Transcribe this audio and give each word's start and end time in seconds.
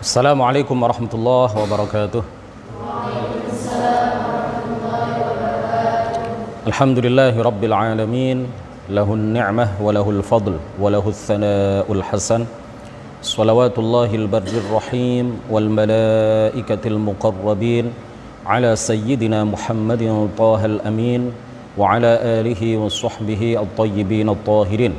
السلام 0.00 0.42
عليكم 0.42 0.76
ورحمة 0.82 1.12
الله 1.14 1.48
وبركاته. 1.62 2.22
الحمد 6.66 6.98
لله 6.98 7.34
رب 7.42 7.62
العالمين. 7.64 8.38
له 8.90 9.08
النعمة 9.14 9.82
وله 9.82 10.10
الفضل 10.10 10.54
وله 10.80 11.04
الثناء 11.08 11.92
الحسن. 11.92 12.46
صلوات 13.22 13.78
الله 13.78 14.10
البر 14.14 14.52
الرحيم 14.62 15.26
والملائكة 15.50 16.82
المقربين 16.86 17.86
على 18.46 18.76
سيدنا 18.76 19.44
محمد 19.44 20.30
طه 20.38 20.62
الأمين 20.64 21.32
وعلى 21.78 22.12
آله 22.40 22.62
وصحبه 22.76 23.42
الطيبين 23.62 24.28
الطاهرين. 24.28 24.94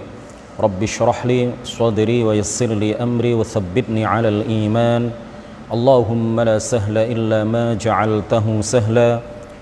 رب 0.60 0.84
اشرح 0.84 1.26
لي 1.26 1.54
صدري 1.64 2.24
ويسر 2.24 2.66
لي 2.66 2.96
أمري 2.96 3.34
وثبتني 3.34 4.06
على 4.06 4.30
الإيمان. 4.30 5.10
اللهم 5.74 6.40
لا 6.40 6.58
سهل 6.58 6.98
إلا 6.98 7.44
ما 7.44 7.74
جعلته 7.74 8.62
سهلا. 8.62 9.20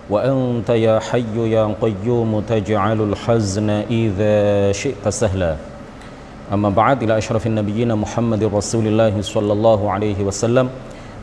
وأنت 0.09 0.69
يا 0.69 0.99
حي 0.99 1.51
يا 1.51 1.75
قيوم 1.81 2.39
تجعل 2.47 2.99
الحزن 3.01 3.69
إذا 3.69 4.71
شئت 4.71 5.07
سهلا. 5.07 5.55
أما 6.53 6.69
بعد 6.69 7.03
إلى 7.03 7.17
أشرف 7.17 7.47
النبيين 7.47 7.95
محمد 7.95 8.43
رسول 8.43 8.87
الله 8.87 9.21
صلى 9.21 9.53
الله 9.53 9.91
عليه 9.91 10.19
وسلم 10.23 10.69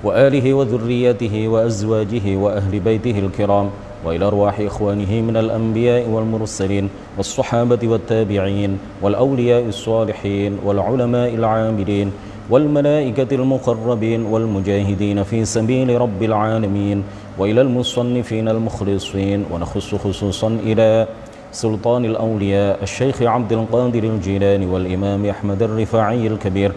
وآله 0.05 0.55
وذريته 0.55 1.49
وأزواجه 1.49 2.37
وأهل 2.37 2.81
بيته 2.81 3.19
الكرام. 3.19 3.71
وإلى 4.05 4.25
أرواح 4.27 4.61
إخوانه 4.61 5.21
من 5.21 5.37
الأنبياء 5.37 6.09
والمرسلين 6.09 6.89
والصحابة 7.17 7.79
والتابعين 7.89 8.79
والأولياء 9.03 9.63
الصالحين 9.69 10.59
والعلماء 10.65 11.35
العاملين 11.35 12.13
والملائكة 12.51 13.35
المقربين 13.35 14.23
والمجاهدين 14.27 15.23
في 15.23 15.45
سبيل 15.45 16.01
رب 16.01 16.23
العالمين 16.23 17.03
وإلى 17.39 17.61
المصنفين 17.61 18.49
المخلصين 18.49 19.45
ونخص 19.53 19.95
خصوصا 19.95 20.49
إلى 20.49 21.07
سلطان 21.53 22.05
الأولياء 22.05 22.83
الشيخ 22.83 23.23
عبد 23.23 23.53
القادر 23.53 24.05
الجيلاني 24.05 24.67
والإمام 24.67 25.27
أحمد 25.27 25.63
الرفاعي 25.63 26.27
الكبير 26.27 26.73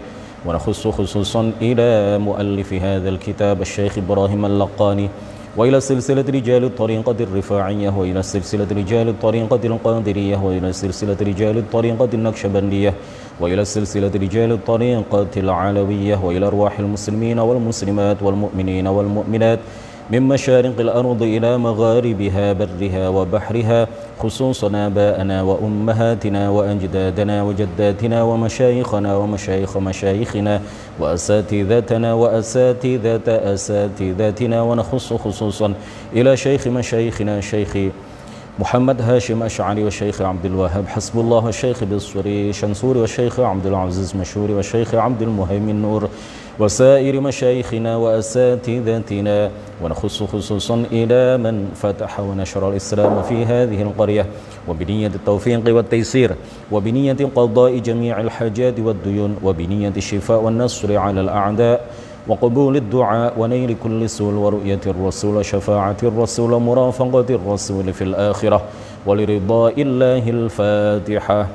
ونخص 0.45 0.87
خصوصا 0.87 1.51
إلى 1.61 2.17
مؤلف 2.19 2.73
هذا 2.73 3.09
الكتاب 3.09 3.61
الشيخ 3.61 3.97
إبراهيم 3.97 4.45
اللقاني 4.45 5.09
وإلى 5.57 5.79
سلسلة 5.79 6.25
رجال 6.27 6.63
الطريقة 6.63 7.15
الرفاعية 7.19 7.89
وإلى 7.89 8.21
سلسلة 8.23 8.67
رجال 8.71 9.07
الطريقة 9.09 9.59
القادرية 9.63 10.37
وإلى 10.37 10.73
سلسلة 10.73 11.17
رجال 11.21 11.57
الطريقة 11.57 12.09
النكشبندية 12.13 12.93
وإلى 13.39 13.65
سلسلة 13.65 14.11
رجال 14.15 14.51
الطريقة 14.51 15.33
العلوية 15.37 16.15
وإلى 16.25 16.45
أرواح 16.47 16.79
المسلمين 16.79 17.39
والمسلمات 17.39 18.23
والمؤمنين 18.23 18.87
والمؤمنات. 18.87 19.59
من 20.11 20.21
مشارق 20.21 20.79
الأرض 20.79 21.23
إلى 21.23 21.57
مغاربها 21.57 22.53
برها 22.53 23.09
وبحرها 23.09 23.87
خصوصا 24.19 24.71
آباءنا 24.87 25.41
وأمهاتنا 25.41 26.49
وأجدادنا 26.49 27.43
وجداتنا 27.43 28.23
ومشايخنا 28.23 29.17
ومشايخ 29.17 29.77
مشايخنا 29.77 30.61
وأساتذتنا 30.99 32.13
وأساتذة 32.13 33.53
أساتذتنا 33.53 34.61
ونخص 34.61 35.13
خصوصا 35.13 35.73
إلى 36.13 36.37
شيخ 36.37 36.67
مشايخنا 36.67 37.41
شيخ 37.41 37.77
محمد 38.59 39.01
هاشم 39.01 39.43
أشعري 39.43 39.83
والشيخ 39.83 40.21
عبد 40.21 40.45
الوهاب 40.45 40.87
حسب 40.87 41.19
الله 41.19 41.45
والشيخ 41.45 41.83
بالصري 41.83 42.53
شنصوري 42.53 42.99
والشيخ 42.99 43.39
عبد 43.39 43.65
العزيز 43.65 44.15
مشهوري 44.15 44.53
والشيخ 44.53 44.95
عبد 44.95 45.21
المهيمن 45.21 45.81
نور. 45.81 46.09
وسائر 46.59 47.21
مشايخنا 47.21 47.95
وأساتذتنا 47.97 49.51
ونخص 49.83 50.23
خصوصا 50.23 50.83
إلى 50.91 51.37
من 51.37 51.71
فتح 51.75 52.19
ونشر 52.19 52.69
الإسلام 52.69 53.21
في 53.21 53.45
هذه 53.45 53.81
القرية. 53.81 54.25
وبنية 54.67 55.07
التوفيق 55.07 55.75
والتيسير 55.75 56.35
وبنية 56.71 57.17
قضاء 57.35 57.77
جميع 57.77 58.21
الحاجات 58.21 58.79
والديون 58.79 59.37
وبنية 59.43 59.93
الشفاء 59.97 60.41
والنصر 60.41 60.97
على 60.97 61.21
الأعداء 61.21 61.85
وقبول 62.27 62.75
الدعاء 62.75 63.33
ونيل 63.37 63.75
كل 63.83 64.09
سول 64.09 64.33
ورؤية 64.33 64.79
الرسول 64.87 65.45
شفاعة 65.45 65.97
الرسول 66.03 66.61
مرافقة 66.61 67.25
الرسول 67.29 67.93
في 67.93 68.03
الآخرة 68.03 68.61
ولرضاء 69.05 69.81
الله 69.81 70.29
الفاتحة. 70.29 71.47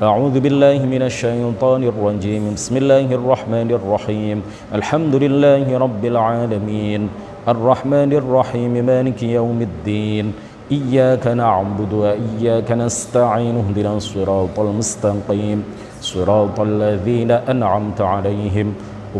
أعوذ 0.00 0.40
بالله 0.40 0.80
من 0.88 1.02
الشيطان 1.02 1.84
الرجيم. 1.84 2.56
بسم 2.56 2.76
الله 2.76 3.12
الرحمن 3.20 3.68
الرحيم. 3.68 4.42
الحمد 4.72 5.14
لله 5.14 5.78
رب 5.78 6.04
العالمين. 6.04 7.08
الرحمن 7.48 8.12
الرحيم. 8.12 8.72
مالك 8.80 9.22
يوم 9.22 9.60
الدين. 9.60 10.32
إياك 10.72 11.26
نعبد 11.26 11.92
وإياك 11.92 12.72
نستعين. 12.72 13.56
اهدنا 13.60 13.96
الصراط 14.00 14.56
المستقيم. 14.56 15.64
صراط 16.00 16.60
الذين 16.60 17.30
أنعمت 17.30 18.00
عليهم 18.00 18.74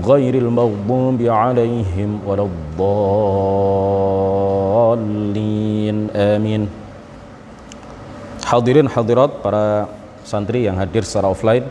غير 0.09 0.35
المغضوب 0.35 1.21
عليهم 1.23 2.11
ولا 2.25 2.49
الضالين. 2.49 2.77
آمين. 6.17 6.63
Hadirin 8.51 8.89
hadirat 8.89 9.31
para 9.45 10.00
santri 10.31 10.71
yang 10.71 10.79
hadir 10.79 11.03
secara 11.03 11.27
offline 11.27 11.67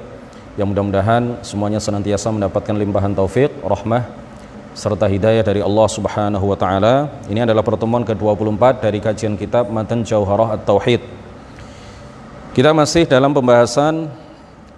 yang 0.60 0.68
mudah-mudahan 0.68 1.40
semuanya 1.40 1.80
senantiasa 1.80 2.36
mendapatkan 2.36 2.76
limpahan 2.76 3.16
taufik, 3.16 3.48
rahmah 3.64 4.04
serta 4.76 5.08
hidayah 5.08 5.40
dari 5.40 5.64
Allah 5.64 5.88
Subhanahu 5.88 6.44
wa 6.52 6.58
taala. 6.60 7.08
Ini 7.32 7.48
adalah 7.48 7.64
pertemuan 7.64 8.04
ke-24 8.04 8.84
dari 8.84 9.00
kajian 9.00 9.40
kitab 9.40 9.72
Matan 9.72 10.04
Jauharah 10.04 10.60
At-Tauhid. 10.60 11.00
Kita 12.52 12.76
masih 12.76 13.08
dalam 13.08 13.32
pembahasan 13.32 14.12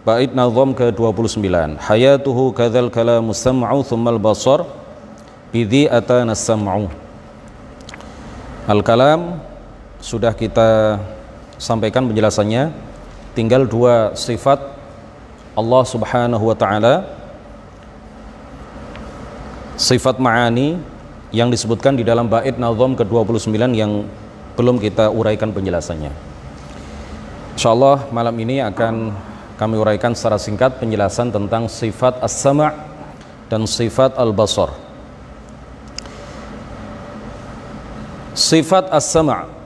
bait 0.06 0.30
nazam 0.30 0.78
ke-29. 0.78 1.42
Hayatuhu 1.82 2.54
kadzal 2.54 2.94
kalamu 2.94 3.34
sam'u 3.34 3.82
thummal 3.82 4.22
basar 4.22 4.70
bidhi 5.50 5.90
atana 5.90 6.38
sam'u. 6.38 6.94
Al-kalam 8.70 9.42
sudah 9.98 10.38
kita 10.38 11.02
sampaikan 11.58 12.06
penjelasannya 12.06 12.91
tinggal 13.32 13.64
dua 13.64 14.12
sifat 14.16 14.60
Allah 15.56 15.84
Subhanahu 15.84 16.44
wa 16.52 16.56
taala 16.56 17.08
sifat 19.80 20.20
ma'ani 20.22 20.80
yang 21.32 21.48
disebutkan 21.48 21.96
di 21.96 22.04
dalam 22.04 22.28
bait 22.28 22.60
nazam 22.60 22.94
ke-29 22.94 23.56
yang 23.72 24.04
belum 24.60 24.78
kita 24.78 25.08
uraikan 25.10 25.56
penjelasannya. 25.56 26.12
Insyaallah 27.56 28.12
malam 28.12 28.36
ini 28.36 28.60
akan 28.60 29.16
kami 29.56 29.76
uraikan 29.80 30.12
secara 30.12 30.36
singkat 30.42 30.82
penjelasan 30.82 31.32
tentang 31.32 31.72
sifat 31.72 32.20
as-sama' 32.20 32.74
dan 33.48 33.64
sifat 33.68 34.16
al-basar. 34.20 34.74
Sifat 38.32 38.90
as-sama' 38.90 39.61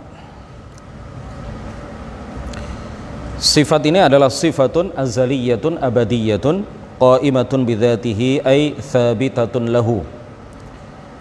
Sifat 3.35 3.83
ini 3.83 3.99
adalah 3.99 4.31
sifatun 4.31 4.95
azaliyatun 4.95 5.75
abadiyatun 5.83 6.63
qaimatun 6.95 7.67
bidzatihi 7.67 8.39
ay 8.47 8.79
thabitatun 8.79 9.75
lahu. 9.75 10.07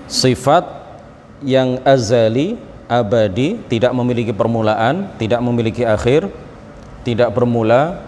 Sifat 0.06 0.62
yang 1.42 1.82
azali, 1.82 2.54
abadi, 2.86 3.58
tidak 3.66 3.91
memiliki 3.91 4.30
permulaan, 4.30 5.10
tidak 5.19 5.42
memiliki 5.42 5.82
akhir, 5.82 6.30
tidak 7.02 7.34
bermula, 7.34 7.98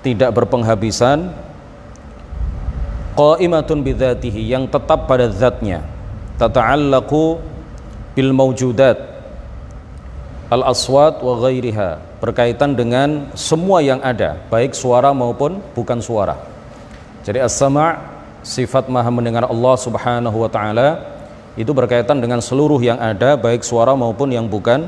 tidak 0.00 0.32
berpenghabisan. 0.32 1.36
Qaimatun 3.12 3.84
bidzatihi 3.84 4.56
yang 4.56 4.64
tetap 4.64 5.04
pada 5.04 5.28
zatnya. 5.28 5.84
Tata'allaqu 6.40 7.44
bil 8.16 8.32
mawjudat 8.32 9.11
al-aswat 10.52 11.24
wa 11.24 11.40
ghairiha 11.40 12.20
berkaitan 12.20 12.76
dengan 12.76 13.32
semua 13.32 13.80
yang 13.80 14.04
ada 14.04 14.36
baik 14.52 14.76
suara 14.76 15.16
maupun 15.16 15.64
bukan 15.72 15.96
suara. 16.04 16.36
Jadi 17.24 17.40
as-sama' 17.40 17.96
sifat 18.44 18.92
maha 18.92 19.08
mendengar 19.08 19.48
Allah 19.48 19.74
subhanahu 19.80 20.36
wa 20.44 20.50
ta'ala 20.52 20.88
itu 21.56 21.72
berkaitan 21.72 22.20
dengan 22.20 22.44
seluruh 22.44 22.80
yang 22.84 23.00
ada 23.00 23.38
baik 23.40 23.64
suara 23.64 23.96
maupun 23.96 24.28
yang 24.28 24.44
bukan. 24.44 24.84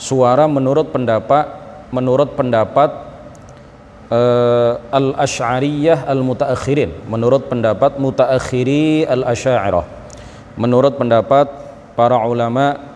Suara 0.00 0.48
menurut 0.48 0.94
pendapat 0.94 1.44
menurut 1.90 2.32
pendapat 2.38 2.90
uh, 4.14 4.78
al-ash'ariyah 4.94 6.06
al-mutaakhirin. 6.06 7.04
Menurut 7.10 7.50
pendapat 7.50 7.98
mutaakhiri 7.98 9.10
al-asy'ariyah. 9.10 9.86
Menurut 10.54 10.96
pendapat 10.96 11.46
para 11.94 12.16
ulama 12.24 12.89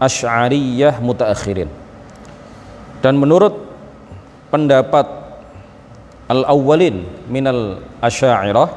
Asy'ariyah 0.00 0.98
mutaakhirin. 0.98 1.70
Dan 3.04 3.20
menurut 3.20 3.52
pendapat 4.48 5.06
al-awwalin 6.28 7.04
minal 7.28 7.84
asy'ariyah 8.00 8.70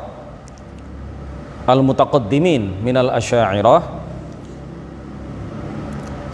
al-mutaqaddimin 1.67 2.83
minal 2.83 3.11
asy'ariyah 3.15 3.83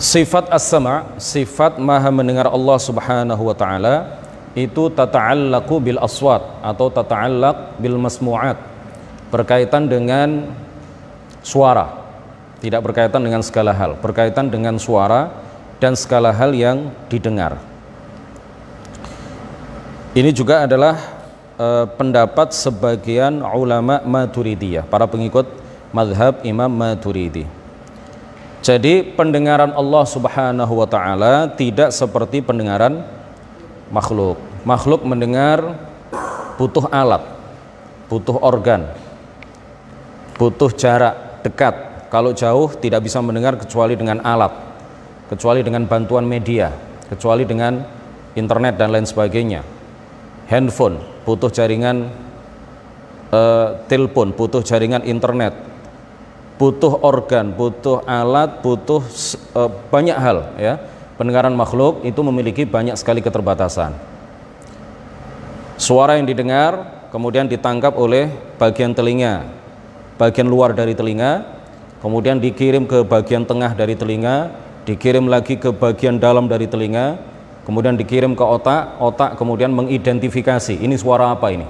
sifat 0.02 0.50
as-sama' 0.50 1.16
sifat 1.22 1.78
maha 1.78 2.10
mendengar 2.10 2.50
Allah 2.50 2.78
Subhanahu 2.82 3.44
wa 3.46 3.56
taala 3.56 4.20
itu 4.54 4.90
tata'allaqu 4.94 5.76
bil 5.82 6.00
aswat 6.02 6.42
atau 6.62 6.90
tata'allaq 6.90 7.78
bil 7.82 7.98
masmu'at 7.98 8.58
berkaitan 9.34 9.90
dengan 9.90 10.54
suara 11.42 12.03
tidak 12.64 12.80
berkaitan 12.80 13.20
dengan 13.20 13.44
segala 13.44 13.76
hal 13.76 14.00
berkaitan 14.00 14.48
dengan 14.48 14.80
suara 14.80 15.28
dan 15.84 16.00
segala 16.00 16.32
hal 16.32 16.56
yang 16.56 16.96
didengar 17.12 17.60
ini 20.14 20.30
juga 20.30 20.70
adalah 20.70 20.94
e, 21.58 21.90
pendapat 21.98 22.54
sebagian 22.54 23.42
ulama 23.42 23.98
Maturidiyah, 24.06 24.86
para 24.86 25.10
pengikut 25.10 25.50
madhab 25.90 26.38
Imam 26.46 26.70
Maturidi. 26.70 27.50
Jadi 28.62 29.10
pendengaran 29.18 29.74
Allah 29.74 30.06
Subhanahu 30.06 30.74
wa 30.78 30.86
taala 30.86 31.50
tidak 31.58 31.90
seperti 31.90 32.46
pendengaran 32.46 33.02
makhluk. 33.90 34.38
Makhluk 34.62 35.02
mendengar 35.02 35.82
butuh 36.62 36.86
alat, 36.94 37.26
butuh 38.06 38.38
organ, 38.38 38.86
butuh 40.38 40.70
jarak 40.78 41.42
dekat. 41.42 41.93
Kalau 42.14 42.30
jauh 42.30 42.70
tidak 42.78 43.10
bisa 43.10 43.18
mendengar 43.26 43.58
kecuali 43.58 43.98
dengan 43.98 44.22
alat, 44.22 44.54
kecuali 45.34 45.66
dengan 45.66 45.90
bantuan 45.90 46.30
media, 46.30 46.70
kecuali 47.10 47.42
dengan 47.42 47.82
internet 48.38 48.78
dan 48.78 48.94
lain 48.94 49.10
sebagainya 49.10 49.66
handphone, 50.46 51.02
butuh 51.26 51.50
jaringan 51.50 52.14
uh, 53.34 53.82
telepon, 53.90 54.30
butuh 54.36 54.62
jaringan 54.62 55.02
internet, 55.10 55.58
butuh 56.62 57.02
organ, 57.02 57.50
butuh 57.58 58.06
alat, 58.06 58.62
butuh 58.62 59.02
uh, 59.58 59.70
banyak 59.90 60.18
hal 60.18 60.54
ya. 60.62 60.78
Pendengaran 61.14 61.54
makhluk 61.54 62.02
itu 62.06 62.22
memiliki 62.26 62.66
banyak 62.66 62.98
sekali 62.98 63.22
keterbatasan. 63.22 63.94
Suara 65.78 66.18
yang 66.18 66.26
didengar 66.26 67.06
kemudian 67.14 67.46
ditangkap 67.46 67.94
oleh 67.98 68.30
bagian 68.58 68.98
telinga, 68.98 69.46
bagian 70.18 70.50
luar 70.50 70.74
dari 70.74 70.98
telinga, 70.98 71.53
kemudian 72.04 72.36
dikirim 72.36 72.84
ke 72.84 73.08
bagian 73.08 73.48
tengah 73.48 73.72
dari 73.72 73.96
telinga, 73.96 74.52
dikirim 74.84 75.32
lagi 75.32 75.56
ke 75.56 75.72
bagian 75.72 76.20
dalam 76.20 76.52
dari 76.52 76.68
telinga, 76.68 77.16
kemudian 77.64 77.96
dikirim 77.96 78.36
ke 78.36 78.44
otak, 78.44 79.00
otak 79.00 79.40
kemudian 79.40 79.72
mengidentifikasi 79.72 80.84
ini 80.84 81.00
suara 81.00 81.32
apa 81.32 81.48
ini. 81.56 81.64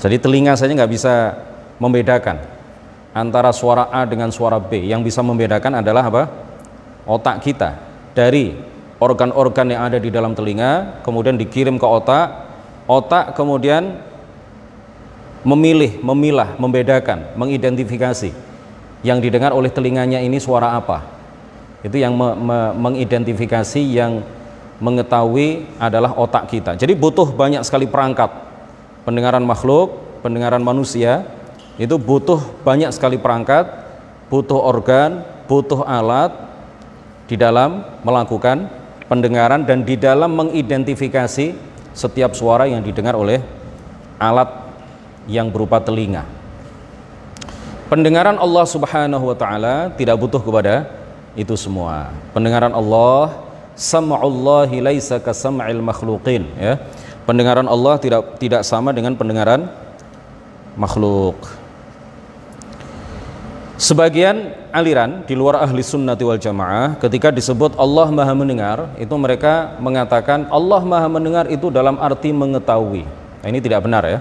Jadi 0.00 0.16
telinga 0.16 0.56
saja 0.56 0.72
nggak 0.72 0.92
bisa 0.96 1.36
membedakan 1.76 2.40
antara 3.12 3.52
suara 3.52 3.92
A 3.92 4.08
dengan 4.08 4.32
suara 4.32 4.56
B. 4.56 4.88
Yang 4.88 5.12
bisa 5.12 5.20
membedakan 5.20 5.84
adalah 5.84 6.08
apa? 6.08 6.22
Otak 7.04 7.44
kita 7.44 7.76
dari 8.16 8.56
organ-organ 8.96 9.68
yang 9.68 9.92
ada 9.92 10.00
di 10.00 10.08
dalam 10.08 10.32
telinga, 10.32 11.04
kemudian 11.04 11.36
dikirim 11.36 11.76
ke 11.76 11.84
otak, 11.84 12.48
otak 12.88 13.36
kemudian 13.36 14.00
memilih, 15.44 16.00
memilah, 16.00 16.56
membedakan, 16.56 17.36
mengidentifikasi 17.36 18.49
yang 19.00 19.18
didengar 19.18 19.52
oleh 19.56 19.72
telinganya 19.72 20.20
ini 20.20 20.36
suara 20.36 20.76
apa? 20.76 21.06
Itu 21.80 21.96
yang 21.96 22.12
me 22.12 22.36
me 22.36 22.58
mengidentifikasi 22.76 23.80
yang 23.80 24.20
mengetahui 24.80 25.78
adalah 25.80 26.16
otak 26.16 26.52
kita. 26.52 26.76
Jadi 26.76 26.92
butuh 26.96 27.32
banyak 27.32 27.64
sekali 27.64 27.88
perangkat. 27.88 28.28
Pendengaran 29.04 29.44
makhluk 29.44 30.10
pendengaran 30.20 30.60
manusia 30.60 31.24
itu 31.80 31.96
butuh 31.96 32.40
banyak 32.62 32.92
sekali 32.92 33.16
perangkat 33.16 33.66
butuh 34.28 34.60
organ 34.60 35.24
butuh 35.48 35.82
alat 35.82 36.30
di 37.26 37.34
dalam 37.34 37.82
melakukan 38.04 38.68
pendengaran 39.08 39.64
dan 39.66 39.82
di 39.82 39.96
dalam 39.96 40.30
mengidentifikasi 40.36 41.56
setiap 41.96 42.36
suara 42.36 42.68
yang 42.68 42.84
didengar 42.84 43.16
oleh 43.18 43.42
alat 44.20 44.70
yang 45.26 45.50
berupa 45.50 45.82
telinga 45.82 46.22
pendengaran 47.90 48.38
Allah 48.38 48.64
Subhanahu 48.64 49.34
wa 49.34 49.36
taala 49.36 49.90
tidak 49.98 50.16
butuh 50.16 50.38
kepada 50.38 50.86
itu 51.34 51.58
semua. 51.58 52.14
Pendengaran 52.30 52.70
Allah 52.70 53.42
sam'ullahi 53.74 54.78
laisa 54.78 55.18
kasam'il 55.18 55.82
makhluqin 55.82 56.46
ya. 56.54 56.78
Pendengaran 57.26 57.66
Allah 57.66 57.98
tidak 57.98 58.38
tidak 58.38 58.62
sama 58.62 58.94
dengan 58.94 59.18
pendengaran 59.18 59.66
makhluk. 60.78 61.36
Sebagian 63.80 64.52
aliran 64.76 65.24
di 65.24 65.32
luar 65.32 65.64
ahli 65.64 65.80
sunnati 65.80 66.20
wal 66.20 66.36
jamaah 66.36 67.00
ketika 67.00 67.32
disebut 67.32 67.74
Allah 67.80 68.12
maha 68.12 68.36
mendengar 68.36 68.92
itu 69.00 69.14
mereka 69.16 69.80
mengatakan 69.80 70.46
Allah 70.52 70.84
maha 70.84 71.08
mendengar 71.08 71.48
itu 71.48 71.72
dalam 71.72 71.96
arti 71.96 72.28
mengetahui. 72.28 73.08
Nah, 73.40 73.46
ini 73.48 73.56
tidak 73.56 73.88
benar 73.88 74.04
ya 74.04 74.20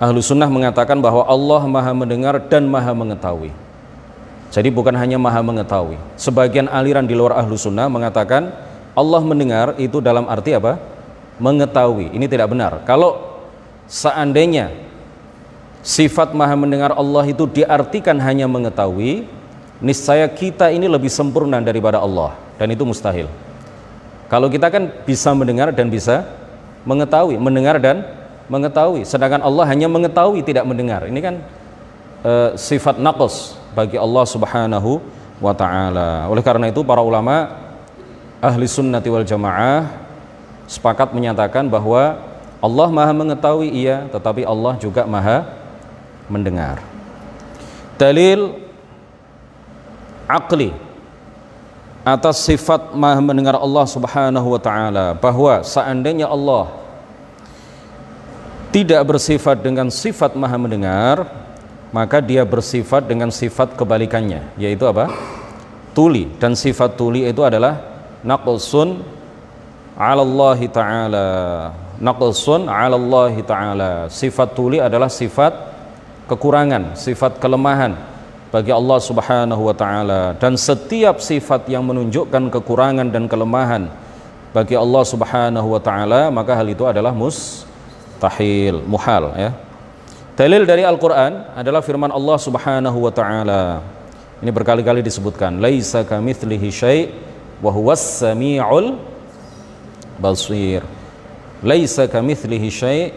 ahlu 0.00 0.24
sunnah 0.24 0.48
mengatakan 0.48 0.98
bahwa 0.98 1.28
Allah 1.28 1.62
maha 1.68 1.92
mendengar 1.92 2.40
dan 2.48 2.64
maha 2.66 2.90
mengetahui 2.96 3.52
jadi 4.50 4.68
bukan 4.74 4.90
hanya 4.98 5.14
maha 5.14 5.40
mengetahui. 5.46 5.94
Sebagian 6.18 6.66
aliran 6.66 7.06
di 7.06 7.14
luar 7.14 7.38
ahlu 7.38 7.54
sunnah 7.54 7.86
mengatakan 7.86 8.50
Allah 8.98 9.22
mendengar 9.22 9.78
itu 9.78 10.02
dalam 10.02 10.26
arti 10.26 10.58
apa? 10.58 10.74
Mengetahui. 11.38 12.10
Ini 12.10 12.26
tidak 12.26 12.50
benar. 12.50 12.82
Kalau 12.82 13.38
seandainya 13.86 14.74
sifat 15.86 16.34
maha 16.34 16.58
mendengar 16.58 16.90
Allah 16.98 17.30
itu 17.30 17.46
diartikan 17.46 18.18
hanya 18.18 18.50
mengetahui, 18.50 19.30
niscaya 19.78 20.26
kita 20.26 20.74
ini 20.74 20.90
lebih 20.90 21.08
sempurna 21.08 21.62
daripada 21.62 22.02
Allah. 22.02 22.34
Dan 22.58 22.74
itu 22.74 22.82
mustahil. 22.82 23.30
Kalau 24.26 24.50
kita 24.50 24.66
kan 24.66 24.90
bisa 25.06 25.30
mendengar 25.30 25.70
dan 25.70 25.86
bisa 25.86 26.26
mengetahui. 26.82 27.38
Mendengar 27.38 27.78
dan 27.78 28.02
mengetahui. 28.50 29.06
Sedangkan 29.06 29.40
Allah 29.40 29.64
hanya 29.70 29.86
mengetahui 29.86 30.42
tidak 30.42 30.66
mendengar. 30.66 31.06
Ini 31.06 31.20
kan 31.22 31.34
uh, 32.26 32.50
sifat 32.58 32.98
naqs 32.98 33.54
bagi 33.78 33.94
Allah 33.94 34.26
Subhanahu 34.26 34.98
wa 35.38 35.54
taala. 35.54 36.26
Oleh 36.26 36.42
karena 36.42 36.66
itu 36.66 36.82
para 36.82 36.98
ulama 36.98 37.54
ahli 38.42 38.66
sunnati 38.66 39.06
wal 39.06 39.22
jamaah 39.22 39.86
sepakat 40.66 41.14
menyatakan 41.14 41.70
bahwa 41.70 42.18
Allah 42.60 42.88
Maha 42.92 43.14
mengetahui 43.16 43.72
iya, 43.72 44.04
tetapi 44.10 44.44
Allah 44.44 44.76
juga 44.76 45.06
Maha 45.06 45.48
mendengar. 46.28 46.82
Dalil 47.96 48.58
akli 50.28 50.74
atas 52.04 52.42
sifat 52.44 52.92
Maha 52.92 53.20
mendengar 53.22 53.56
Allah 53.56 53.86
Subhanahu 53.86 54.58
wa 54.58 54.60
taala 54.60 55.16
bahwa 55.16 55.62
seandainya 55.62 56.26
Allah 56.28 56.79
tidak 58.70 59.02
bersifat 59.02 59.58
dengan 59.58 59.90
sifat 59.90 60.38
Maha 60.38 60.54
mendengar, 60.54 61.26
maka 61.90 62.22
dia 62.22 62.46
bersifat 62.46 63.02
dengan 63.06 63.28
sifat 63.34 63.74
kebalikannya 63.74 64.46
yaitu 64.54 64.86
apa? 64.86 65.10
Tuli. 65.90 66.30
Dan 66.38 66.54
sifat 66.54 66.94
tuli 66.94 67.26
itu 67.26 67.42
adalah 67.42 67.82
naqsun 68.22 69.02
'ala 69.98 70.22
Allah 70.22 70.60
taala. 70.70 71.28
Naqsun 71.98 72.70
'ala 72.70 72.94
Allah 72.94 73.34
taala. 73.42 73.92
Sifat 74.06 74.54
tuli 74.54 74.78
adalah 74.78 75.10
sifat 75.10 75.52
kekurangan 76.30 76.94
sifat 76.94 77.42
kelemahan 77.42 77.98
bagi 78.54 78.70
Allah 78.70 78.98
Subhanahu 79.02 79.62
wa 79.66 79.74
taala. 79.74 80.38
Dan 80.38 80.54
setiap 80.54 81.18
sifat 81.18 81.66
yang 81.66 81.82
menunjukkan 81.82 82.54
kekurangan 82.54 83.10
dan 83.10 83.26
kelemahan 83.26 83.90
bagi 84.54 84.78
Allah 84.78 85.02
Subhanahu 85.02 85.74
wa 85.74 85.82
taala 85.82 86.30
maka 86.30 86.54
hal 86.54 86.70
itu 86.70 86.86
adalah 86.86 87.10
mustahil 88.20 88.84
muhal 88.84 89.32
ya. 89.32 89.56
Dalil 90.36 90.68
dari 90.68 90.84
Al-Quran 90.84 91.56
adalah 91.56 91.80
firman 91.80 92.12
Allah 92.12 92.36
subhanahu 92.36 92.98
wa 93.00 93.12
ta'ala. 93.12 93.80
Ini 94.44 94.52
berkali-kali 94.52 95.00
disebutkan. 95.00 95.56
Laisa 95.56 96.04
kamithlihi 96.04 96.68
syai' 96.68 97.08
Wahuwas 97.60 98.24
sami'ul 98.24 98.96
basir. 100.16 100.84
Laisa 101.64 102.08
kamithlihi 102.08 102.68
syai' 102.68 103.12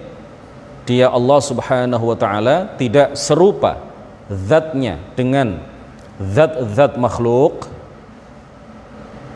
Dia 0.84 1.08
Allah 1.08 1.40
subhanahu 1.40 2.12
wa 2.12 2.18
ta'ala 2.20 2.76
Tidak 2.76 3.16
serupa 3.16 3.80
Zatnya 4.28 5.00
dengan 5.16 5.64
Zat-zat 6.20 7.00
makhluk. 7.00 7.72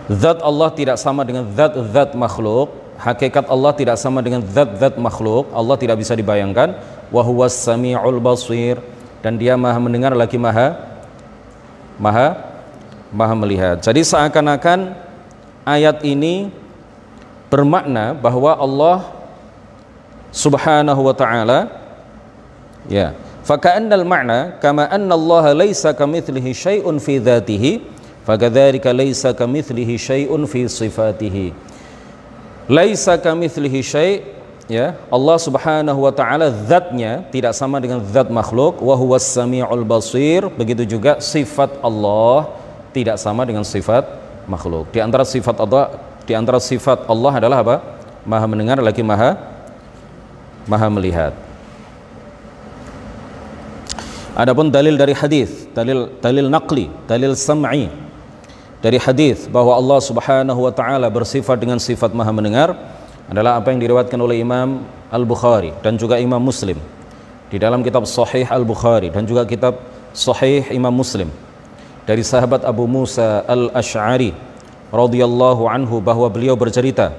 Zat 0.08 0.40
Allah 0.40 0.72
tidak 0.72 0.96
sama 0.96 1.28
dengan 1.28 1.52
zat-zat 1.52 2.16
makhluk 2.16 2.87
hakikat 2.98 3.46
Allah 3.48 3.72
tidak 3.78 3.98
sama 4.02 4.20
dengan 4.26 4.42
zat-zat 4.44 4.98
makhluk. 4.98 5.50
Allah 5.54 5.78
tidak 5.78 6.02
bisa 6.02 6.18
dibayangkan. 6.18 6.78
Wahuwas 7.14 7.56
samiul 7.56 8.20
basir. 8.20 8.82
Dan 9.22 9.38
dia 9.38 9.58
maha 9.58 9.80
mendengar 9.82 10.14
lagi 10.14 10.38
maha 10.38 10.78
maha 11.98 12.38
maha 13.10 13.34
melihat. 13.34 13.82
Jadi 13.82 14.06
seakan-akan 14.06 14.94
ayat 15.66 16.06
ini 16.06 16.54
bermakna 17.50 18.14
bahwa 18.14 18.54
Allah 18.54 18.98
subhanahu 20.32 21.02
wa 21.02 21.16
ta'ala 21.16 21.60
ya. 22.88 23.16
Faka'annal 23.48 24.04
ma'na, 24.04 24.60
kama 24.60 24.92
anna 24.92 25.16
Allah 25.16 25.56
laysa 25.56 25.96
kamithlihi 25.96 26.52
syai'un 26.52 27.00
fi 27.00 27.16
dhatihi 27.16 27.80
fakadzalika 28.28 28.92
laysa 28.92 29.32
kamithlihi 29.32 29.96
syai'un 29.96 30.44
fi 30.44 30.68
sifatihi 30.68 31.56
laisa 32.68 33.16
kamitslihi 33.16 33.80
syai' 33.84 34.38
ya. 34.70 35.00
Allah 35.08 35.38
Subhanahu 35.40 36.00
wa 36.04 36.14
taala 36.14 36.52
zatnya 36.52 37.26
tidak 37.32 37.56
sama 37.56 37.80
dengan 37.80 38.04
zat 38.04 38.28
makhluk. 38.28 38.80
Wa 38.84 38.94
huwas 38.94 39.26
samiul 39.26 39.88
basir. 39.88 40.48
Begitu 40.54 40.84
juga 40.86 41.18
sifat 41.24 41.80
Allah 41.82 42.52
tidak 42.92 43.18
sama 43.18 43.48
dengan 43.48 43.64
sifat 43.64 44.06
makhluk. 44.46 44.92
Di 44.92 45.00
antara 45.00 45.24
sifat 45.24 45.56
Allah 45.58 45.98
di 46.28 46.36
antara 46.36 46.60
sifat 46.60 47.08
Allah 47.08 47.34
adalah 47.40 47.58
apa? 47.64 47.76
Maha 48.28 48.46
mendengar 48.46 48.78
lagi 48.84 49.00
maha 49.00 49.40
maha 50.68 50.88
melihat. 50.92 51.34
Adapun 54.38 54.70
dalil 54.70 54.94
dari 55.00 55.18
hadis 55.18 55.66
dalil 55.74 56.14
dalil 56.22 56.46
naqli 56.46 56.92
dalil 57.10 57.34
sam'i 57.34 57.90
dari 58.78 59.02
hadis 59.02 59.50
bahwa 59.50 59.74
Allah 59.74 60.00
Subhanahu 60.02 60.70
wa 60.70 60.74
taala 60.74 61.10
bersifat 61.10 61.58
dengan 61.58 61.82
sifat 61.82 62.14
Maha 62.14 62.30
mendengar 62.30 62.78
adalah 63.26 63.58
apa 63.58 63.74
yang 63.74 63.82
diriwayatkan 63.82 64.20
oleh 64.22 64.40
Imam 64.46 64.86
Al-Bukhari 65.10 65.74
dan 65.82 65.98
juga 65.98 66.22
Imam 66.22 66.40
Muslim. 66.40 66.78
Di 67.48 67.58
dalam 67.58 67.82
kitab 67.82 68.06
Sahih 68.06 68.46
Al-Bukhari 68.46 69.10
dan 69.10 69.26
juga 69.26 69.48
kitab 69.48 69.82
Sahih 70.14 70.68
Imam 70.70 70.94
Muslim. 70.94 71.32
Dari 72.08 72.24
sahabat 72.24 72.64
Abu 72.64 72.88
Musa 72.88 73.44
Al-Asy'ari 73.50 74.32
radhiyallahu 74.94 75.68
anhu 75.68 76.00
bahwa 76.00 76.32
beliau 76.32 76.56
bercerita 76.56 77.12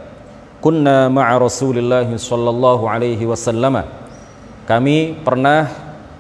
kunna 0.64 1.12
ma'a 1.12 1.36
Rasulillah 1.36 2.06
sallallahu 2.06 2.88
alaihi 2.88 3.26
wasallam. 3.28 3.84
Kami 4.64 5.20
pernah 5.24 5.68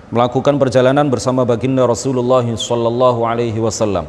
melakukan 0.08 0.56
perjalanan 0.56 1.08
bersama 1.08 1.44
baginda 1.44 1.84
Rasulullah 1.84 2.44
sallallahu 2.44 3.24
alaihi 3.24 3.60
wasallam. 3.60 4.08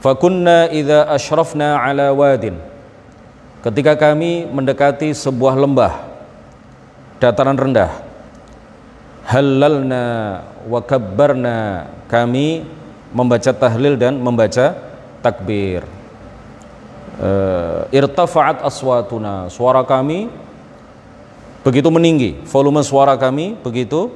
Fakunna 0.00 0.68
idza 0.68 1.08
ashrafna 1.08 1.80
ala 1.80 2.12
wadin. 2.12 2.56
Ketika 3.64 3.98
kami 3.98 4.46
mendekati 4.46 5.10
sebuah 5.10 5.58
lembah 5.58 6.06
dataran 7.18 7.58
rendah, 7.58 7.90
halalna 9.26 10.04
wa 10.70 10.80
kabbarna 10.84 11.56
kami 12.06 12.62
membaca 13.10 13.50
tahlil 13.50 13.98
dan 13.98 14.20
membaca 14.22 14.76
takbir. 15.24 15.82
Uh, 17.16 17.88
irtafa'at 17.96 18.60
aswatuna 18.60 19.48
suara 19.48 19.80
kami 19.80 20.28
begitu 21.64 21.88
meninggi 21.88 22.44
volume 22.44 22.84
suara 22.84 23.16
kami 23.16 23.56
begitu 23.64 24.12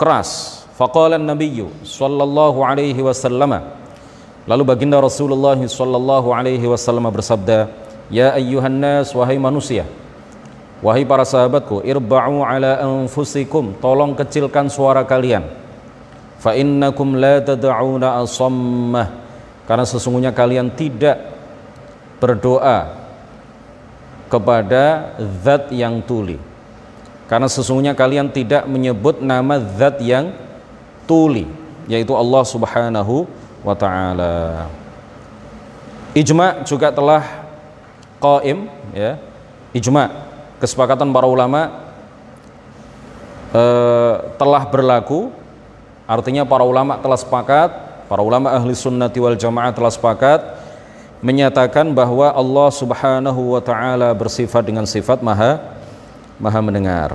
keras. 0.00 0.64
Faqala 0.72 1.20
Nabiyyu 1.20 1.68
sallallahu 1.84 2.64
alaihi 2.64 2.98
wasallam. 3.04 3.81
Lalu 4.46 4.62
baginda 4.66 4.98
Rasulullah 4.98 5.54
sallallahu 5.54 6.34
alaihi 6.34 6.66
wasallam 6.66 7.06
bersabda, 7.10 7.70
"Ya 8.10 8.34
ayyuhan 8.34 8.74
nas 8.74 9.14
wahai 9.14 9.38
manusia, 9.38 9.86
wahai 10.82 11.06
para 11.06 11.22
sahabatku, 11.22 11.86
irba'u 11.86 12.42
ala 12.42 12.82
anfusikum, 12.82 13.78
tolong 13.78 14.18
kecilkan 14.18 14.66
suara 14.66 15.06
kalian. 15.06 15.46
Fa 16.42 16.58
innakum 16.58 17.14
la 17.14 17.38
tad'una 17.38 18.18
asammah." 18.18 19.22
Karena 19.62 19.86
sesungguhnya 19.86 20.34
kalian 20.34 20.74
tidak 20.74 21.22
berdoa 22.18 22.98
kepada 24.26 25.14
zat 25.44 25.68
yang 25.70 26.00
tuli 26.00 26.40
karena 27.32 27.48
sesungguhnya 27.48 27.96
kalian 27.96 28.28
tidak 28.28 28.68
menyebut 28.68 29.24
nama 29.24 29.56
zat 29.76 30.00
yang 30.04 30.36
tuli 31.08 31.48
yaitu 31.88 32.12
Allah 32.12 32.44
Subhanahu 32.44 33.24
wa 33.24 33.41
taala. 33.70 34.66
Ijma 36.12 36.66
juga 36.66 36.90
telah 36.90 37.22
qaim 38.18 38.66
ya. 38.92 39.16
Ijma 39.72 40.10
kesepakatan 40.58 41.08
para 41.14 41.26
ulama 41.26 41.70
eh, 43.54 44.14
telah 44.36 44.62
berlaku 44.68 45.30
artinya 46.04 46.44
para 46.44 46.66
ulama 46.66 46.98
telah 46.98 47.16
sepakat 47.16 47.70
para 48.10 48.20
ulama 48.20 48.52
ahli 48.52 48.76
sunnati 48.76 49.16
wal 49.22 49.38
jamaah 49.38 49.72
telah 49.72 49.88
sepakat 49.88 50.40
menyatakan 51.22 51.86
bahwa 51.94 52.34
Allah 52.34 52.68
Subhanahu 52.74 53.56
wa 53.56 53.62
taala 53.62 54.10
bersifat 54.12 54.66
dengan 54.66 54.84
sifat 54.84 55.22
maha 55.22 55.62
maha 56.36 56.60
mendengar. 56.60 57.14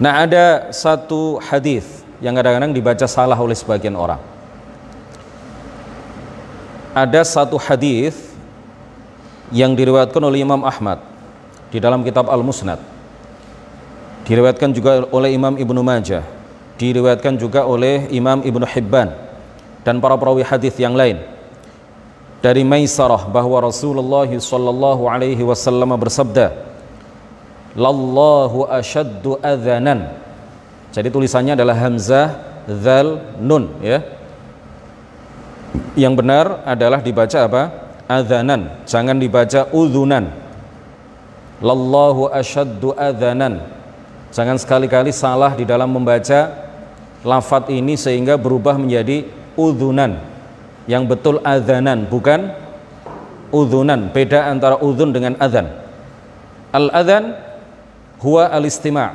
Nah 0.00 0.26
ada 0.26 0.72
satu 0.74 1.38
hadis 1.38 2.02
yang 2.18 2.34
kadang-kadang 2.34 2.72
dibaca 2.74 3.06
salah 3.06 3.36
oleh 3.38 3.54
sebagian 3.54 3.94
orang. 3.94 4.33
Ada 6.94 7.26
satu 7.26 7.58
hadis 7.58 8.14
yang 9.50 9.74
diriwayatkan 9.74 10.22
oleh 10.22 10.46
Imam 10.46 10.62
Ahmad 10.62 11.02
di 11.74 11.82
dalam 11.82 12.06
kitab 12.06 12.30
Al-Musnad. 12.30 12.78
Diriwayatkan 14.24 14.70
juga 14.70 15.04
oleh 15.10 15.34
Imam 15.34 15.58
Ibnu 15.58 15.82
Majah, 15.82 16.22
diriwayatkan 16.78 17.34
juga 17.36 17.66
oleh 17.66 18.08
Imam 18.14 18.40
Ibnu 18.40 18.64
Hibban 18.64 19.12
dan 19.82 19.98
para 20.00 20.14
perawi 20.16 20.46
hadis 20.46 20.78
yang 20.78 20.94
lain. 20.94 21.20
Dari 22.40 22.62
Maisarah 22.62 23.26
bahwa 23.26 23.58
Rasulullah 23.58 24.30
sallallahu 24.30 25.10
alaihi 25.10 25.42
wasallam 25.42 25.92
bersabda, 25.98 26.54
lallahu 27.74 28.70
asyaddu 28.70 29.42
adzanan 29.42 30.14
jadi 30.94 31.10
tulisannya 31.10 31.58
adalah 31.58 31.74
hamzah 31.74 32.38
zal 32.70 33.34
nun 33.42 33.66
ya 33.82 34.13
yang 35.94 36.18
benar 36.18 36.66
adalah 36.66 36.98
dibaca 36.98 37.38
apa? 37.46 37.62
Adzanan. 38.10 38.84
Jangan 38.84 39.16
dibaca 39.16 39.70
udzunan 39.70 40.44
lallahu 41.62 42.30
asyaddu 42.34 42.92
adzanan. 42.98 43.62
Jangan 44.34 44.58
sekali-kali 44.58 45.14
salah 45.14 45.54
di 45.54 45.62
dalam 45.62 45.88
membaca 45.94 46.50
lafat 47.22 47.70
ini 47.70 47.94
sehingga 47.94 48.34
berubah 48.34 48.74
menjadi 48.74 49.24
udzunan 49.54 50.18
yang 50.90 51.06
betul 51.06 51.38
adzanan 51.40 52.04
bukan 52.10 52.50
udzunan 53.54 54.10
beda 54.10 54.50
antara 54.50 54.76
udzun 54.82 55.14
dengan 55.14 55.38
adzan. 55.38 55.70
Al 56.74 56.90
adzan 56.90 57.38
huwa 58.18 58.50
al-istima' 58.50 59.14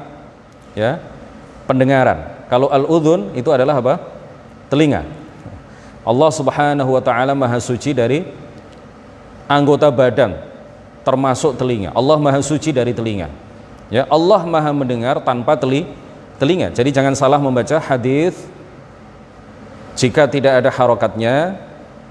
ya. 0.74 0.98
Pendengaran. 1.68 2.50
Kalau 2.50 2.66
al-udhun 2.74 3.30
itu 3.38 3.54
adalah 3.54 3.78
apa? 3.78 4.02
Telinga 4.74 5.19
Allah 6.10 6.30
Subhanahu 6.34 6.90
wa 6.98 7.02
taala 7.06 7.38
maha 7.38 7.62
suci 7.62 7.94
dari 7.94 8.26
anggota 9.46 9.94
badan 9.94 10.34
termasuk 11.06 11.54
telinga. 11.54 11.94
Allah 11.94 12.18
maha 12.18 12.42
suci 12.42 12.74
dari 12.74 12.98
telinga. 12.98 13.30
Ya 13.94 14.10
Allah 14.10 14.42
maha 14.42 14.74
mendengar 14.74 15.22
tanpa 15.22 15.54
teli 15.54 15.86
telinga. 16.42 16.74
Jadi 16.74 16.90
jangan 16.90 17.14
salah 17.14 17.38
membaca 17.38 17.78
hadis. 17.78 18.34
Jika 19.94 20.26
tidak 20.26 20.66
ada 20.66 20.70
harokatnya 20.74 21.62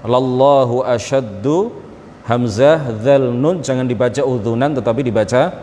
lallahu 0.07 0.87
asyaddu 0.87 1.75
hamzah 2.23 2.95
dzal 3.03 3.35
nun. 3.35 3.59
Jangan 3.59 3.83
dibaca 3.83 4.23
udhunan 4.23 4.79
tetapi 4.79 5.03
dibaca 5.03 5.59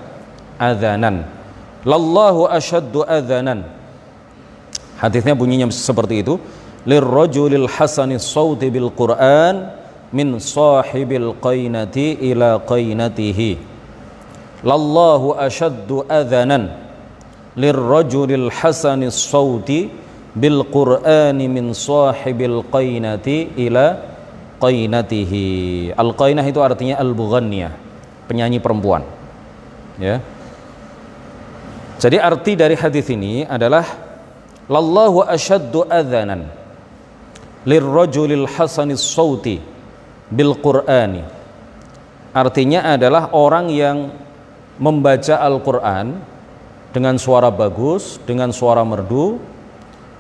adzanan. 0.60 1.24
Lallahu 1.88 2.52
asyaddu 2.52 3.00
adzanan. 3.00 3.64
Hadisnya 5.00 5.32
bunyinya 5.32 5.68
seperti 5.72 6.20
itu 6.20 6.36
lirrajulil 6.86 7.66
hasanis 7.66 8.22
sauti 8.22 8.70
bil 8.70 8.94
quran 8.94 9.74
min 10.14 10.38
sahibil 10.38 11.34
qainati 11.42 12.30
ila 12.30 12.62
qainatihi 12.62 13.58
lallahu 14.62 15.34
asyaddu 15.34 16.06
adzanan 16.06 16.70
lirrajulil 17.58 18.48
hasanis 18.54 19.18
sauti 19.18 19.90
bil 20.36 20.62
qur'ani 20.70 21.50
min 21.50 21.74
sahibil 21.74 22.62
qainati 22.70 23.50
ila 23.66 23.98
qainatihi 24.62 25.92
al 25.98 26.14
qainah 26.14 26.44
itu 26.46 26.60
artinya 26.62 27.02
al 27.02 27.12
bughanniyah 27.12 27.72
penyanyi 28.30 28.58
perempuan. 28.60 29.06
Ya. 29.96 30.20
Jadi 31.96 32.20
arti 32.20 32.52
dari 32.52 32.76
hadis 32.76 33.08
ini 33.08 33.48
adalah 33.48 33.88
lallahu 34.68 35.24
asyaddu 35.24 35.88
adzanan 35.88 36.52
lirrajulil 37.66 38.46
hasanis 38.46 39.02
sauti 39.02 39.60
bil 40.30 40.54
qur'ani. 40.56 41.26
Artinya 42.32 42.94
adalah 42.94 43.32
orang 43.32 43.72
yang 43.72 44.12
membaca 44.76 45.40
Al-Qur'an 45.40 46.20
dengan 46.92 47.16
suara 47.16 47.48
bagus, 47.48 48.20
dengan 48.28 48.52
suara 48.52 48.84
merdu, 48.84 49.40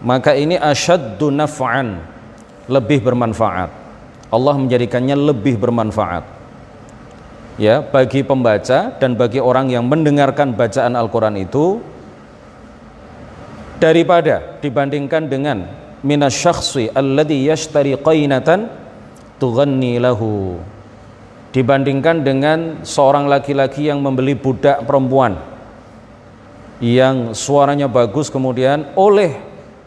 maka 0.00 0.32
ini 0.32 0.56
asyaddu 0.56 1.28
naf'an, 1.28 2.00
lebih 2.66 3.04
bermanfaat. 3.04 3.70
Allah 4.32 4.54
menjadikannya 4.58 5.14
lebih 5.14 5.54
bermanfaat 5.60 6.36
ya 7.56 7.80
bagi 7.80 8.20
pembaca 8.20 8.92
dan 8.96 9.16
bagi 9.16 9.40
orang 9.40 9.72
yang 9.72 9.88
mendengarkan 9.88 10.52
bacaan 10.52 10.92
Al-Quran 10.92 11.40
itu 11.40 11.80
daripada 13.80 14.60
dibandingkan 14.60 15.28
dengan 15.28 15.64
minasyakhsi 16.06 16.94
alladhi 16.94 17.50
yashtari 17.50 17.98
qainatan 17.98 18.70
tughanni 19.42 19.98
lahu. 19.98 20.62
Dibandingkan 21.50 22.22
dengan 22.22 22.86
seorang 22.86 23.26
laki-laki 23.26 23.88
yang 23.90 23.98
membeli 23.98 24.36
budak 24.38 24.86
perempuan 24.86 25.40
yang 26.84 27.32
suaranya 27.32 27.88
bagus 27.88 28.28
kemudian 28.28 28.92
oleh 29.00 29.32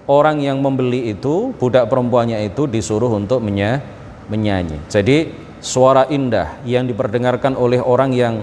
orang 0.09 0.41
yang 0.41 0.57
membeli 0.57 1.13
itu 1.13 1.53
budak 1.53 1.85
perempuannya 1.85 2.41
itu 2.49 2.65
disuruh 2.65 3.13
untuk 3.13 3.45
menyanyi. 3.45 4.81
Jadi 4.89 5.29
suara 5.61 6.09
indah 6.09 6.57
yang 6.65 6.89
diperdengarkan 6.89 7.53
oleh 7.53 7.77
orang 7.77 8.09
yang 8.09 8.41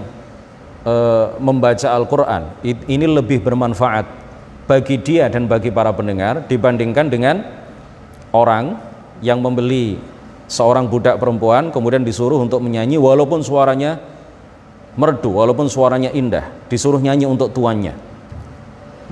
e, 0.87 0.93
membaca 1.43 1.91
Al-Quran 1.91 2.63
ini 2.63 3.03
lebih 3.03 3.43
bermanfaat 3.43 4.07
bagi 4.63 4.95
dia 5.03 5.27
dan 5.27 5.51
bagi 5.51 5.67
para 5.67 5.91
pendengar 5.91 6.47
dibandingkan 6.47 7.11
dengan 7.11 7.35
orang 8.37 8.77
yang 9.25 9.41
membeli 9.41 9.97
seorang 10.45 10.85
budak 10.85 11.17
perempuan 11.17 11.73
kemudian 11.73 12.05
disuruh 12.05 12.37
untuk 12.37 12.61
menyanyi 12.61 13.01
walaupun 13.01 13.41
suaranya 13.41 13.97
merdu, 14.97 15.29
walaupun 15.29 15.69
suaranya 15.69 16.09
indah, 16.09 16.49
disuruh 16.67 16.97
nyanyi 16.97 17.29
untuk 17.29 17.53
tuannya. 17.53 17.93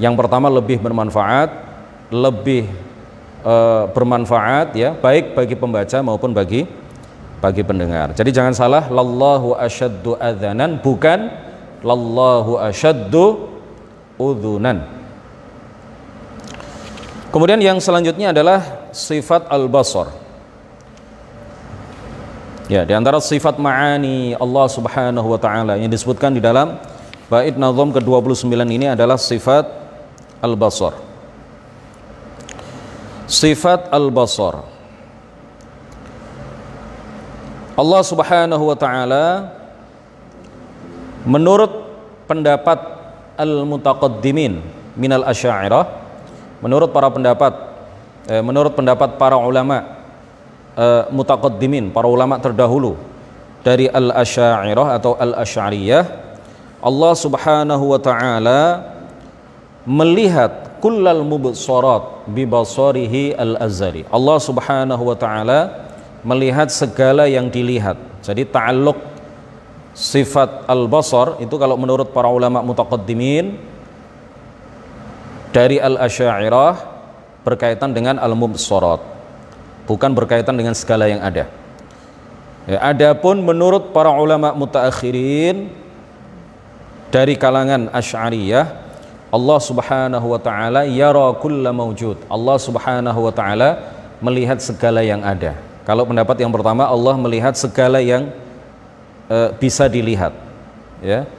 Yang 0.01 0.13
pertama 0.17 0.49
lebih 0.49 0.81
bermanfaat, 0.81 1.49
lebih 2.09 2.67
e, 3.45 3.55
bermanfaat 3.93 4.73
ya, 4.73 4.97
baik 4.97 5.37
bagi 5.37 5.55
pembaca 5.55 6.01
maupun 6.01 6.33
bagi 6.33 6.65
bagi 7.39 7.61
pendengar. 7.61 8.17
Jadi 8.17 8.33
jangan 8.33 8.57
salah, 8.57 8.89
lallahu 8.89 9.53
asyaddu 9.53 10.17
adzanan 10.17 10.81
bukan 10.81 11.29
lallahu 11.85 12.57
asyaddu 12.65 13.53
udzunan. 14.17 14.81
Kemudian 17.29 17.61
yang 17.61 17.77
selanjutnya 17.77 18.33
adalah 18.33 18.84
sifat 18.95 19.51
al-basar. 19.51 20.07
Ya, 22.71 22.87
di 22.87 22.95
antara 22.95 23.19
sifat 23.19 23.59
ma'ani 23.59 24.39
Allah 24.39 24.65
Subhanahu 24.71 25.27
wa 25.35 25.37
taala 25.37 25.75
yang 25.75 25.91
disebutkan 25.91 26.31
di 26.33 26.41
dalam 26.41 26.79
bait 27.27 27.53
nazam 27.59 27.91
ke-29 27.91 28.49
ini 28.71 28.95
adalah 28.95 29.19
sifat 29.19 29.67
al-basar. 30.39 30.95
Sifat 33.27 33.91
al-basar. 33.91 34.63
Allah 37.75 38.01
Subhanahu 38.07 38.63
wa 38.63 38.77
taala 38.79 39.51
menurut 41.27 41.83
pendapat 42.31 42.79
al-mutaqaddimin 43.35 44.63
minal 44.95 45.27
asy'ariyah 45.27 45.83
menurut 46.63 46.95
para 46.95 47.11
pendapat 47.11 47.74
menurut 48.25 48.73
pendapat 48.73 49.21
para 49.21 49.37
ulama 49.37 50.05
uh, 50.73 51.07
mutaqaddimin, 51.09 51.89
para 51.93 52.09
ulama 52.09 52.41
terdahulu 52.41 52.97
dari 53.65 53.89
al-asy'ariyah 53.89 54.97
atau 55.01 55.17
al-asy'ariyah 55.17 56.03
Allah 56.85 57.13
Subhanahu 57.17 57.97
wa 57.97 57.99
taala 58.01 58.61
melihat 59.89 60.77
kullal 60.77 61.25
mubsarat 61.25 62.29
bi 62.29 62.45
basarihi 62.45 63.33
al-azali. 63.33 64.05
Allah 64.13 64.37
Subhanahu 64.37 65.01
wa 65.01 65.17
taala 65.17 65.89
melihat 66.21 66.69
segala 66.69 67.25
yang 67.25 67.49
dilihat. 67.49 67.97
Jadi 68.21 68.45
ta'alluq 68.45 68.97
sifat 69.97 70.69
al-basar 70.69 71.41
itu 71.41 71.57
kalau 71.57 71.73
menurut 71.73 72.13
para 72.13 72.29
ulama 72.29 72.61
mutaqaddimin 72.61 73.57
dari 75.49 75.81
al-asy'ariyah 75.81 76.94
berkaitan 77.45 77.93
dengan 77.93 78.17
al-mubsarat 78.17 79.15
bukan 79.85 80.11
berkaitan 80.17 80.57
dengan 80.57 80.73
segala 80.73 81.05
yang 81.07 81.21
ada. 81.21 81.47
Ya, 82.65 82.81
adapun 82.81 83.45
menurut 83.45 83.93
para 83.93 84.09
ulama 84.09 84.51
mutaakhirin 84.57 85.69
dari 87.13 87.37
kalangan 87.37 87.93
Asy'ariyah, 87.93 88.65
Allah 89.29 89.59
Subhanahu 89.61 90.27
wa 90.33 90.41
taala 90.41 90.81
yara 90.89 91.29
kulla 91.37 91.69
maujud. 91.69 92.17
Allah 92.25 92.57
Subhanahu 92.57 93.29
wa 93.29 93.33
taala 93.33 93.93
melihat 94.17 94.57
segala 94.57 95.05
yang 95.05 95.21
ada. 95.21 95.53
Kalau 95.85 96.09
pendapat 96.09 96.41
yang 96.41 96.49
pertama 96.49 96.89
Allah 96.89 97.13
melihat 97.13 97.53
segala 97.53 98.01
yang 98.01 98.33
e, 99.29 99.37
bisa 99.61 99.85
dilihat. 99.85 100.33
Ya. 101.05 101.29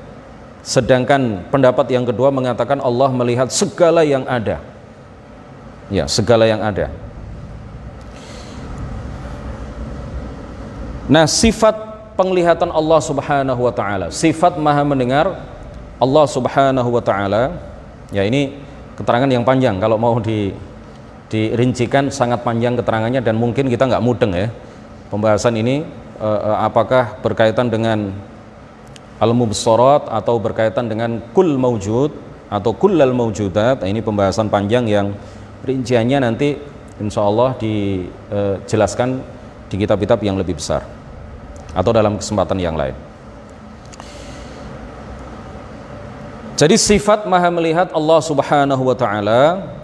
Sedangkan 0.62 1.42
pendapat 1.50 1.90
yang 1.90 2.06
kedua 2.06 2.30
mengatakan 2.30 2.78
Allah 2.78 3.10
melihat 3.10 3.50
segala 3.50 4.06
yang 4.06 4.22
ada. 4.30 4.62
Ya, 5.86 6.10
segala 6.10 6.50
yang 6.50 6.58
ada. 6.62 6.90
Nah, 11.06 11.30
sifat 11.30 11.74
penglihatan 12.18 12.74
Allah 12.74 12.98
Subhanahu 12.98 13.60
wa 13.62 13.70
taala, 13.70 14.10
sifat 14.10 14.58
Maha 14.58 14.82
mendengar 14.82 15.30
Allah 16.02 16.26
Subhanahu 16.26 16.90
wa 16.90 17.02
taala. 17.02 17.54
Ya, 18.10 18.26
ini 18.26 18.58
keterangan 18.98 19.30
yang 19.30 19.46
panjang 19.46 19.78
kalau 19.78 19.94
mau 19.94 20.18
di 20.18 20.50
dirincikan 21.26 22.06
sangat 22.06 22.46
panjang 22.46 22.78
keterangannya 22.78 23.18
dan 23.18 23.34
mungkin 23.34 23.66
kita 23.66 23.86
nggak 23.86 24.02
mudeng 24.02 24.34
ya. 24.34 24.50
Pembahasan 25.10 25.54
ini 25.54 25.86
eh, 26.18 26.56
apakah 26.58 27.22
berkaitan 27.22 27.70
dengan 27.70 28.10
al-mubsarat 29.22 30.10
atau 30.10 30.36
berkaitan 30.42 30.90
dengan 30.90 31.22
kul 31.30 31.54
maujud 31.54 32.10
atau 32.46 32.70
kullal 32.74 33.10
maujudat. 33.10 33.82
Nah, 33.82 33.88
ini 33.90 34.02
pembahasan 34.02 34.46
panjang 34.50 34.86
yang 34.86 35.14
rinciannya 35.66 36.18
nanti 36.22 36.54
insya 37.02 37.26
Allah 37.26 37.58
dijelaskan 37.58 39.20
di 39.66 39.74
kitab-kitab 39.76 40.22
yang 40.22 40.38
lebih 40.38 40.56
besar 40.56 40.86
atau 41.74 41.90
dalam 41.90 42.16
kesempatan 42.16 42.56
yang 42.62 42.78
lain. 42.78 42.94
Jadi 46.56 46.80
sifat 46.80 47.28
maha 47.28 47.52
melihat 47.52 47.92
Allah 47.92 48.16
subhanahu 48.24 48.80
wa 48.80 48.96
ta'ala 48.96 49.40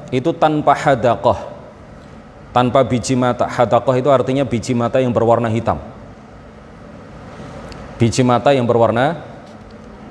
itu 0.09 0.33
tanpa 0.33 0.73
hadaqah. 0.73 1.53
Tanpa 2.49 2.81
biji 2.81 3.13
mata. 3.13 3.45
Hadaqah 3.45 3.93
itu 4.01 4.09
artinya 4.09 4.41
biji 4.49 4.73
mata 4.73 4.97
yang 4.97 5.13
berwarna 5.13 5.53
hitam. 5.53 5.77
Biji 8.01 8.25
mata 8.25 8.57
yang 8.57 8.65
berwarna 8.65 9.21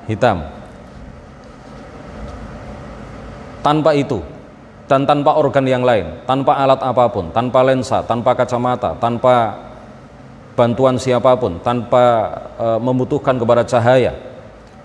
hitam. 0.06 0.46
Tanpa 3.62 3.98
itu 3.98 4.22
dan 4.90 5.06
tanpa 5.06 5.38
organ 5.38 5.64
yang 5.64 5.86
lain 5.86 6.26
tanpa 6.26 6.58
alat 6.58 6.80
apa 6.82 7.04
pun 7.08 7.30
tanpa 7.30 7.62
lensa 7.64 8.02
tanpa 8.02 8.34
kacamata 8.34 8.98
tanpa 8.98 9.56
bantuan 10.52 11.00
siapa 11.00 11.32
pun 11.36 11.58
tanpa 11.60 12.04
e, 12.60 12.66
membutuhkan 12.80 13.36
kepada 13.40 13.64
cahaya. 13.64 14.12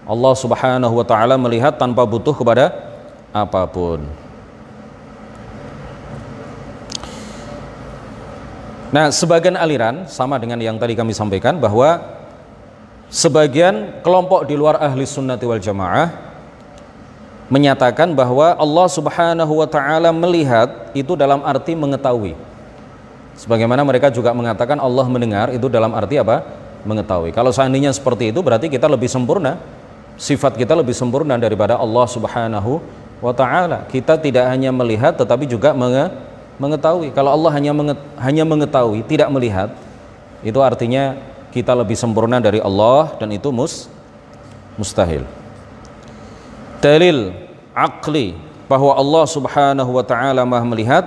Allah 0.07 0.33
Subhanahu 0.39 0.93
wa 1.03 1.05
taala 1.05 1.35
melihat 1.35 1.75
tanpa 1.75 2.07
butuh 2.07 2.31
kepada 2.31 2.71
apa 3.35 3.67
pun. 3.67 4.07
Nah, 8.87 9.11
sebagian 9.11 9.59
aliran 9.59 10.07
sama 10.07 10.39
dengan 10.39 10.63
yang 10.63 10.79
tadi 10.79 10.95
kami 10.95 11.11
sampaikan 11.11 11.59
bahwa 11.59 11.99
sebagian 13.11 13.99
kelompok 13.99 14.47
di 14.47 14.55
luar 14.55 14.79
ahli 14.79 15.03
sunnati 15.03 15.43
wal 15.43 15.59
jamaah 15.59 16.26
menyatakan 17.47 18.11
bahwa 18.11 18.55
Allah 18.59 18.87
Subhanahu 18.91 19.63
wa 19.63 19.67
taala 19.67 20.11
melihat 20.11 20.91
itu 20.91 21.15
dalam 21.15 21.43
arti 21.43 21.73
mengetahui. 21.73 22.35
Sebagaimana 23.39 23.85
mereka 23.85 24.11
juga 24.11 24.33
mengatakan 24.33 24.81
Allah 24.81 25.05
mendengar 25.07 25.53
itu 25.53 25.69
dalam 25.71 25.93
arti 25.95 26.19
apa? 26.19 26.43
Mengetahui. 26.83 27.31
Kalau 27.31 27.51
seandainya 27.53 27.93
seperti 27.93 28.35
itu 28.35 28.39
berarti 28.43 28.67
kita 28.67 28.89
lebih 28.89 29.07
sempurna. 29.07 29.59
Sifat 30.17 30.57
kita 30.57 30.73
lebih 30.73 30.97
sempurna 30.97 31.37
daripada 31.37 31.77
Allah 31.77 32.05
Subhanahu 32.09 32.81
wa 33.21 33.33
taala. 33.37 33.85
Kita 33.85 34.17
tidak 34.17 34.49
hanya 34.49 34.73
melihat 34.73 35.13
tetapi 35.13 35.45
juga 35.45 35.77
mengetahui. 36.57 37.13
Kalau 37.13 37.29
Allah 37.29 37.51
hanya 37.53 37.71
hanya 38.17 38.43
mengetahui, 38.43 39.05
tidak 39.05 39.29
melihat, 39.29 39.69
itu 40.41 40.57
artinya 40.57 41.13
kita 41.53 41.77
lebih 41.77 41.93
sempurna 41.93 42.41
dari 42.41 42.57
Allah 42.57 43.13
dan 43.21 43.29
itu 43.29 43.53
mus 43.53 43.85
mustahil. 44.73 45.36
Dalil 46.79 47.33
akli 47.73 48.37
bahwa 48.67 48.93
Allah 48.93 49.25
Subhanahu 49.25 49.91
wa 49.95 50.03
taala 50.03 50.43
Maha 50.45 50.65
melihat 50.67 51.05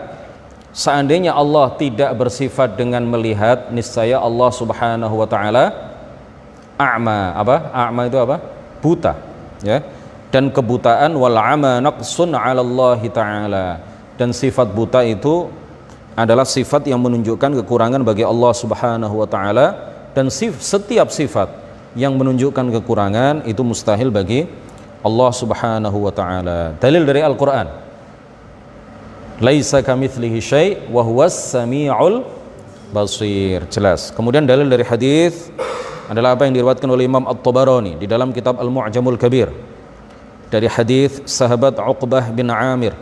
Seandainya 0.70 1.34
Allah 1.34 1.74
tidak 1.74 2.14
bersifat 2.14 2.78
dengan 2.78 3.02
melihat, 3.02 3.74
niscaya 3.74 4.22
Allah 4.22 4.50
Subhanahu 4.54 5.14
wa 5.18 5.26
taala 5.26 5.74
a'ma. 6.78 7.34
Apa? 7.34 7.74
A'ma 7.74 8.06
itu 8.06 8.14
apa? 8.22 8.38
Buta, 8.78 9.18
ya. 9.66 9.82
Dan 10.30 10.54
kebutaan 10.54 11.10
wal 11.18 11.34
'ama 11.34 11.82
naqsun 11.82 12.30
'ala 12.38 12.62
Allah 12.62 13.00
taala. 13.10 13.66
Dan 14.14 14.30
sifat 14.30 14.70
buta 14.70 15.02
itu 15.02 15.50
adalah 16.14 16.46
sifat 16.46 16.86
yang 16.86 17.02
menunjukkan 17.02 17.50
kekurangan 17.64 18.06
bagi 18.06 18.22
Allah 18.22 18.52
Subhanahu 18.54 19.26
wa 19.26 19.26
taala 19.26 19.66
dan 20.14 20.30
setiap 20.30 21.10
sifat 21.10 21.50
yang 21.98 22.14
menunjukkan 22.14 22.70
kekurangan 22.78 23.42
itu 23.48 23.62
mustahil 23.66 24.14
bagi 24.14 24.46
Allah 25.00 25.30
Subhanahu 25.32 25.98
wa 26.04 26.12
taala. 26.12 26.76
Dalil 26.76 27.08
dari 27.08 27.24
Al-Qur'an. 27.24 27.68
Laisa 29.40 29.80
kamitslihi 29.80 30.38
syai' 30.40 30.70
wa 30.92 31.00
huwas 31.00 31.32
samiul 31.32 32.28
basir. 32.92 33.64
Jelas. 33.72 34.12
Kemudian 34.12 34.44
dalil 34.44 34.68
dari 34.68 34.84
hadis 34.84 35.48
adalah 36.12 36.36
apa 36.36 36.44
yang 36.44 36.52
diriwayatkan 36.52 36.88
oleh 36.90 37.08
Imam 37.08 37.24
At-Tabarani 37.24 37.96
di 37.96 38.04
dalam 38.04 38.34
kitab 38.36 38.60
Al-Mu'jamul 38.60 39.16
Kabir. 39.16 39.48
Dari 40.52 40.68
hadis 40.68 41.24
sahabat 41.24 41.80
Uqbah 41.80 42.28
bin 42.34 42.52
Amir. 42.52 42.92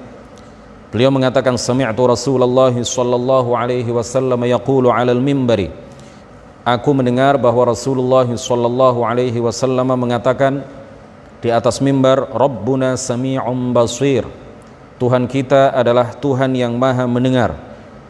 Beliau 0.94 1.10
mengatakan 1.10 1.58
sami'tu 1.58 2.06
Rasulullah 2.06 2.72
sallallahu 2.72 3.50
alaihi 3.58 3.90
wasallam 3.90 4.40
yaqulu 4.46 4.88
'alal 4.94 5.20
mimbari 5.20 5.88
aku 6.74 6.92
mendengar 6.92 7.40
bahwa 7.40 7.72
Rasulullah 7.72 8.28
sallallahu 8.28 9.00
alaihi 9.00 9.40
wasallam 9.40 9.88
mengatakan 9.96 10.60
di 11.38 11.48
atas 11.54 11.78
mimbar 11.78 12.30
Rabbuna 12.34 12.98
sami'un 12.98 13.70
basir. 13.70 14.26
Tuhan 14.98 15.30
kita 15.30 15.70
adalah 15.70 16.18
Tuhan 16.18 16.50
yang 16.58 16.74
maha 16.74 17.06
mendengar 17.06 17.54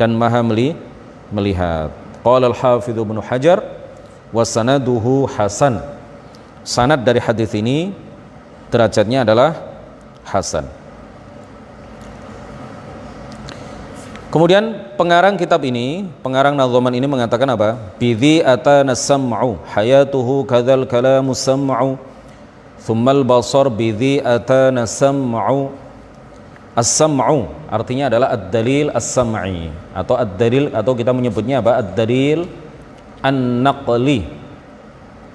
dan 0.00 0.16
maha 0.16 0.40
melihat. 0.40 1.92
Qala 2.24 2.48
al-hafidh 2.48 2.96
ibnu 2.96 3.20
Hajar 3.20 3.60
wa 4.32 4.40
sanaduhu 4.44 5.28
hasan. 5.28 5.84
Sanad 6.64 7.04
dari 7.04 7.20
hadis 7.20 7.52
ini 7.52 7.92
derajatnya 8.72 9.24
adalah 9.24 9.56
hasan. 10.24 10.68
Kemudian 14.28 14.92
pengarang 15.00 15.40
kitab 15.40 15.64
ini, 15.64 16.04
pengarang 16.20 16.52
nazoman 16.52 16.92
ini 16.92 17.08
mengatakan 17.08 17.48
apa? 17.48 17.96
Bidhi 17.96 18.44
atana 18.44 18.92
sam'u 18.92 19.56
hayatuhu 19.72 20.44
kadzal 20.44 20.84
kalamu 20.84 21.32
sam'u 21.32 21.96
thummal 22.88 23.20
basar 23.29 23.68
bidhi 23.68 24.24
atana 24.24 24.88
sam'u. 24.88 25.77
As-sam'u 26.72 27.53
artinya 27.68 28.09
adalah 28.09 28.33
ad-dalil 28.33 28.88
as-sam'i 28.94 29.68
atau 29.92 30.14
ad-dalil 30.16 30.72
atau 30.72 30.96
kita 30.96 31.12
menyebutnya 31.12 31.61
apa? 31.61 31.85
Ad-dalil 31.85 32.48
an-naqli. 33.20 34.20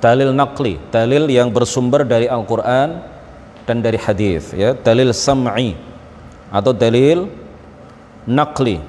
Dalil 0.04 0.36
naqli, 0.36 0.74
dalil 0.92 1.32
yang 1.32 1.48
bersumber 1.48 2.04
dari 2.04 2.28
Al-Qur'an 2.28 3.00
dan 3.64 3.80
dari 3.80 3.96
hadis 3.96 4.52
ya, 4.52 4.76
dalil 4.76 5.16
sam'i 5.16 5.80
atau 6.52 6.76
dalil 6.76 7.32
naqli. 8.28 8.84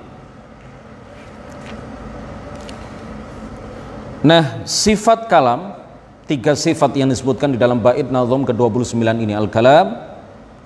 Nah, 4.27 4.67
sifat 4.67 5.31
kalam 5.31 5.84
tiga 6.25 6.57
sifat 6.57 6.97
yang 6.97 7.13
disebutkan 7.13 7.53
di 7.53 7.59
dalam 7.61 7.81
bait 7.81 8.09
nazom 8.09 8.49
ke-29 8.49 8.97
ini 8.97 9.37
al-kalam, 9.37 9.97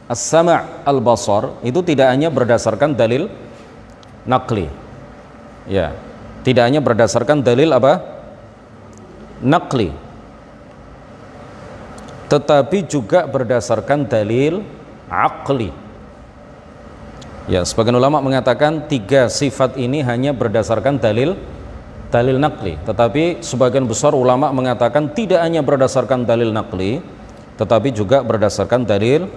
as-sama' 0.07 0.83
al-basar 0.87 1.59
itu 1.67 1.83
tidak 1.83 2.09
hanya 2.15 2.31
berdasarkan 2.31 2.95
dalil 2.95 3.27
nakli. 4.25 4.71
Ya. 5.69 5.95
Tidak 6.47 6.65
hanya 6.65 6.81
berdasarkan 6.81 7.45
dalil 7.45 7.75
apa? 7.75 8.01
Nakli. 9.45 9.93
Tetapi 12.29 12.79
juga 12.89 13.29
berdasarkan 13.29 14.09
dalil 14.09 14.65
akli. 15.09 15.73
Ya, 17.49 17.65
sebagian 17.65 17.97
ulama 17.97 18.21
mengatakan 18.21 18.85
tiga 18.93 19.33
sifat 19.33 19.81
ini 19.81 20.05
hanya 20.05 20.37
berdasarkan 20.37 21.01
dalil 21.01 21.37
dalil 22.09 22.41
nakli. 22.41 22.81
Tetapi 22.85 23.45
sebagian 23.45 23.85
besar 23.85 24.17
ulama 24.17 24.49
mengatakan 24.53 25.13
tidak 25.13 25.41
hanya 25.45 25.61
berdasarkan 25.61 26.25
dalil 26.25 26.53
nakli, 26.53 27.01
tetapi 27.61 27.93
juga 27.93 28.25
berdasarkan 28.25 28.85
dalil 28.85 29.29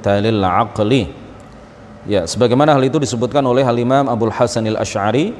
dalil 0.00 0.38
akli. 0.42 1.10
Ya, 2.06 2.22
sebagaimana 2.22 2.78
hal 2.78 2.86
itu 2.86 3.02
disebutkan 3.02 3.42
oleh 3.42 3.66
Al 3.66 3.74
Imam 3.82 4.06
Abdul 4.06 4.30
Hasan 4.30 4.62
Al 4.70 4.78
Ash'ari, 4.78 5.34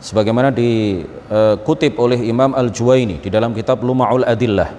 sebagaimana 0.00 0.48
dikutip 0.48 2.00
uh, 2.00 2.04
oleh 2.08 2.24
Imam 2.24 2.56
Al 2.56 2.72
Juwaini 2.72 3.20
di 3.20 3.28
dalam 3.28 3.52
kitab 3.52 3.84
Luma'ul 3.84 4.24
Adillah. 4.24 4.72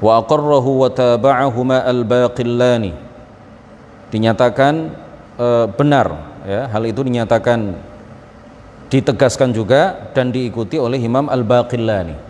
Wa 0.00 0.24
aqarrahu 0.24 0.80
wa 0.80 0.88
taba'ahuma 0.88 1.84
al 1.84 2.08
baqillani. 2.08 2.96
Dinyatakan 4.10 4.74
e, 5.38 5.46
benar 5.70 6.08
ya 6.42 6.66
hal 6.66 6.82
itu 6.88 7.04
dinyatakan 7.06 7.78
ditegaskan 8.90 9.54
juga 9.54 10.10
dan 10.10 10.34
diikuti 10.34 10.74
oleh 10.76 10.98
Imam 10.98 11.30
Al-Baqillani. 11.30 12.28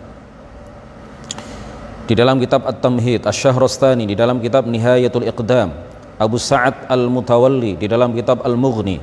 Di 2.05 2.13
dalam 2.13 2.37
kitab 2.37 2.69
At-Tamhid 2.69 3.25
Asy-Syahrastani 3.25 4.05
di 4.05 4.13
dalam 4.13 4.37
kitab 4.37 4.69
Nihayatul 4.69 5.25
Iqdam 5.25 5.73
Abu 6.21 6.37
Sa'ad 6.37 6.85
Al-Mutawalli 6.85 7.79
di 7.81 7.87
dalam 7.89 8.13
kitab 8.13 8.45
Al-Mughni 8.45 9.01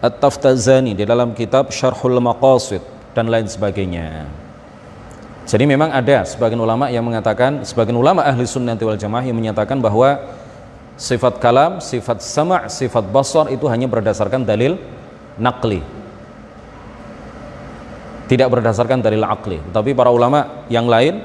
At-Taftazani 0.00 0.96
di 0.96 1.04
dalam 1.04 1.36
kitab 1.36 1.68
Syarhul 1.68 2.16
Maqasid 2.22 2.80
dan 3.12 3.28
lain 3.28 3.48
sebagainya. 3.48 4.28
Jadi 5.46 5.64
memang 5.64 5.90
ada 5.90 6.26
sebagian 6.26 6.58
ulama 6.58 6.90
yang 6.92 7.02
mengatakan 7.06 7.64
sebagian 7.64 7.96
ulama 7.96 8.22
ahli 8.22 8.44
sunnah 8.46 8.76
wal 8.76 8.98
jamaah 8.98 9.24
yang 9.24 9.36
menyatakan 9.36 9.78
bahwa 9.78 10.20
sifat 11.00 11.38
kalam, 11.42 11.78
sifat 11.78 12.18
sama', 12.22 12.68
sifat 12.70 13.04
basar 13.10 13.50
itu 13.50 13.66
hanya 13.66 13.88
berdasarkan 13.88 14.42
dalil 14.46 14.78
nakli 15.38 15.95
tidak 18.26 18.50
berdasarkan 18.50 19.02
dalil 19.02 19.22
akli 19.22 19.58
tapi 19.70 19.94
para 19.94 20.10
ulama 20.10 20.66
yang 20.70 20.86
lain 20.90 21.22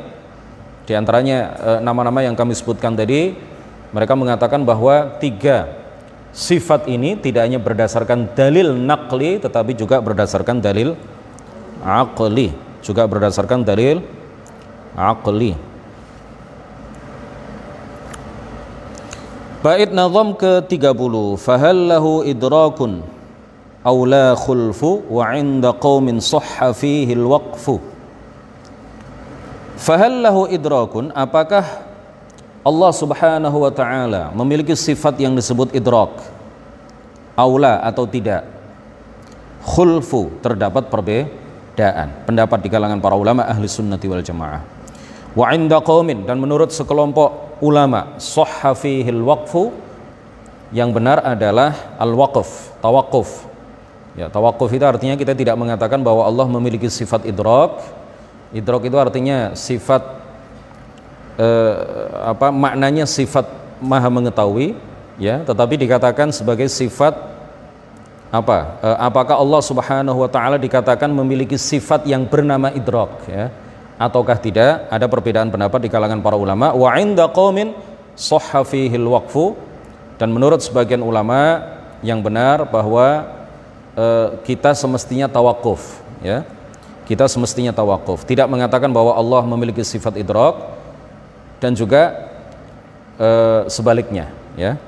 di 0.86 0.94
antaranya 0.98 1.38
eh, 1.58 1.80
nama-nama 1.82 2.26
yang 2.26 2.34
kami 2.38 2.54
sebutkan 2.58 2.94
tadi 2.98 3.34
mereka 3.92 4.16
mengatakan 4.16 4.64
bahwa 4.64 5.20
tiga 5.20 5.82
sifat 6.32 6.88
ini 6.88 7.20
tidak 7.20 7.44
hanya 7.44 7.60
berdasarkan 7.60 8.32
dalil 8.32 8.72
nakli 8.72 9.38
tetapi 9.42 9.76
juga 9.76 10.00
berdasarkan 10.00 10.64
dalil 10.64 10.96
akli 11.84 12.56
juga 12.80 13.04
berdasarkan 13.06 13.62
dalil 13.68 14.00
akli 14.96 15.72
Bait 19.62 19.94
nazam 19.94 20.34
ke-30 20.34 21.38
Fahal 21.38 21.86
lahu 21.86 22.26
idrakun 22.26 23.06
aw 23.82 23.98
la 24.06 24.38
khulfu 24.38 25.10
wa 25.10 25.34
'inda 25.34 25.74
qaumin 25.74 26.22
sahha 26.22 26.70
fihi 26.74 27.18
al-waqfu. 27.18 27.82
Fahal 29.82 30.22
lahu 30.22 30.46
idrakun? 30.46 31.10
Apakah 31.18 31.66
Allah 32.62 32.92
Subhanahu 32.94 33.58
wa 33.66 33.72
taala 33.74 34.30
memiliki 34.38 34.78
sifat 34.78 35.18
yang 35.18 35.34
disebut 35.34 35.74
idrak? 35.74 36.14
Aula 37.34 37.82
atau 37.82 38.06
tidak? 38.06 38.46
Khulfu 39.66 40.30
terdapat 40.46 40.86
perbedaan. 40.94 42.30
Pendapat 42.30 42.62
di 42.62 42.70
kalangan 42.70 43.02
para 43.02 43.18
ulama 43.18 43.50
ahli 43.50 43.66
sunnati 43.66 44.06
wal 44.06 44.22
jamaah. 44.22 44.62
Wa 45.34 45.50
inda 45.58 45.82
qaumin 45.82 46.30
dan 46.30 46.38
menurut 46.38 46.70
sekelompok 46.70 47.58
ulama 47.66 48.22
sahha 48.22 48.78
fihil 48.78 49.26
waqfu 49.26 49.74
yang 50.70 50.94
benar 50.94 51.26
adalah 51.26 51.98
al-waqf 51.98 52.78
tawakuf 52.84 53.51
ya 54.16 54.28
tawakuf 54.28 54.72
itu 54.72 54.84
artinya 54.84 55.16
kita 55.16 55.32
tidak 55.32 55.56
mengatakan 55.56 56.04
bahwa 56.04 56.28
Allah 56.28 56.48
memiliki 56.48 56.88
sifat 56.92 57.28
idrak. 57.28 57.80
Idrak 58.52 58.84
itu 58.84 58.98
artinya 59.00 59.56
sifat 59.56 60.04
eh, 61.40 61.76
apa 62.28 62.52
maknanya 62.52 63.08
sifat 63.08 63.48
maha 63.80 64.12
mengetahui 64.12 64.76
ya. 65.16 65.44
Tetapi 65.48 65.80
dikatakan 65.88 66.36
sebagai 66.36 66.68
sifat 66.68 67.16
apa 68.32 68.80
eh, 68.84 68.98
apakah 69.00 69.40
Allah 69.40 69.62
Subhanahu 69.64 70.24
wa 70.24 70.30
taala 70.32 70.60
dikatakan 70.60 71.08
memiliki 71.12 71.56
sifat 71.56 72.04
yang 72.04 72.28
bernama 72.28 72.72
idrak 72.76 73.24
ya? 73.32 73.48
Ataukah 74.02 74.34
tidak? 74.42 74.90
Ada 74.90 75.06
perbedaan 75.06 75.54
pendapat 75.54 75.86
di 75.86 75.90
kalangan 75.94 76.26
para 76.26 76.34
ulama. 76.34 76.74
Wa 76.74 76.98
inda 76.98 77.30
qaumin 77.30 77.78
sahha 78.18 78.66
waqfu. 78.66 79.54
Dan 80.18 80.34
menurut 80.34 80.62
sebagian 80.66 81.06
ulama 81.06 81.62
yang 82.02 82.22
benar 82.26 82.66
bahwa 82.66 83.26
e, 84.02 84.06
kita 84.42 84.74
semestinya 84.74 85.30
tawakuf 85.30 86.02
ya. 86.26 86.42
Kita 87.06 87.28
semestinya 87.28 87.76
tawakuf 87.76 88.26
tidak 88.26 88.50
mengatakan 88.50 88.90
bahwa 88.90 89.14
Allah 89.14 89.44
memiliki 89.46 89.84
sifat 89.86 90.18
idrak 90.18 90.58
dan 91.62 91.78
juga 91.78 92.34
e, 93.22 93.30
sebaliknya 93.70 94.34
ya. 94.58 94.80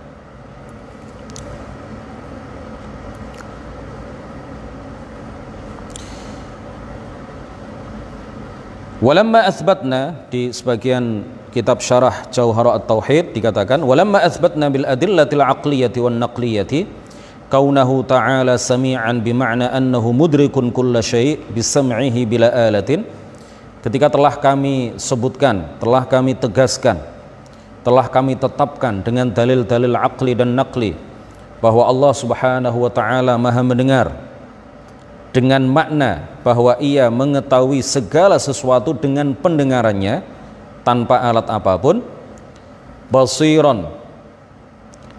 Walamma 9.04 9.44
athbatna 9.44 10.16
di 10.32 10.56
sebagian 10.56 11.28
kitab 11.52 11.84
syarah 11.84 12.24
Jauhara 12.32 12.80
at-Tauhid 12.80 13.36
dikatakan 13.36 13.84
walamma 13.84 14.24
athbatna 14.24 14.72
bil 14.72 14.88
adillatil 14.88 15.44
aqliyati 15.44 16.00
wan 16.00 16.24
naqliyati 16.24 17.03
kaunahu 17.54 18.02
ta'ala 18.02 18.58
sami'an 18.58 19.22
bima'na 19.22 19.70
annahu 19.70 20.10
mudrikun 20.10 20.74
kulla 20.74 21.06
syai' 21.06 21.38
bisam'ihi 21.54 22.26
bila 22.26 22.50
alatin. 22.50 23.06
Ketika 23.86 24.10
telah 24.10 24.34
kami 24.42 24.98
sebutkan 24.98 25.78
telah 25.78 26.08
kami 26.10 26.34
tegaskan 26.34 26.98
telah 27.84 28.08
kami 28.08 28.40
tetapkan 28.40 29.04
dengan 29.04 29.28
dalil-dalil 29.28 29.94
aqli 30.00 30.34
dan 30.34 30.56
naqli 30.56 30.96
bahwa 31.60 31.84
Allah 31.86 32.14
Subhanahu 32.16 32.78
wa 32.80 32.92
taala 32.92 33.36
Maha 33.36 33.60
mendengar 33.60 34.08
dengan 35.36 35.68
makna 35.68 36.32
bahwa 36.48 36.80
ia 36.80 37.12
mengetahui 37.12 37.84
segala 37.84 38.40
sesuatu 38.40 38.96
dengan 38.96 39.36
pendengarannya 39.36 40.24
tanpa 40.88 41.20
alat 41.20 41.48
apa 41.52 41.76
pun 41.76 42.00
basiran 43.12 44.03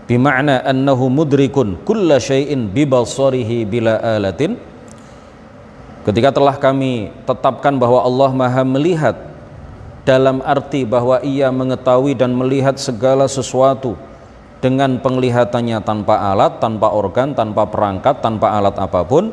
bima'na 0.05 0.65
annahu 0.65 1.09
mudrikun 1.09 1.81
kulla 1.85 2.21
syai'in 2.21 2.69
bibasarihi 2.69 3.65
bila 3.65 3.97
alatin 4.01 4.61
ketika 6.05 6.33
telah 6.33 6.57
kami 6.61 7.09
tetapkan 7.25 7.77
bahwa 7.81 8.05
Allah 8.05 8.31
Maha 8.37 8.63
melihat 8.63 9.17
dalam 10.05 10.45
arti 10.45 10.85
bahwa 10.85 11.19
ia 11.25 11.49
mengetahui 11.49 12.13
dan 12.13 12.37
melihat 12.37 12.77
segala 12.77 13.25
sesuatu 13.25 13.97
dengan 14.61 14.97
penglihatannya 14.97 15.81
tanpa 15.85 16.21
alat, 16.33 16.57
tanpa 16.61 16.93
organ, 16.93 17.37
tanpa 17.37 17.69
perangkat, 17.69 18.21
tanpa 18.25 18.53
alat 18.57 18.77
apa 18.81 19.05
pun. 19.05 19.29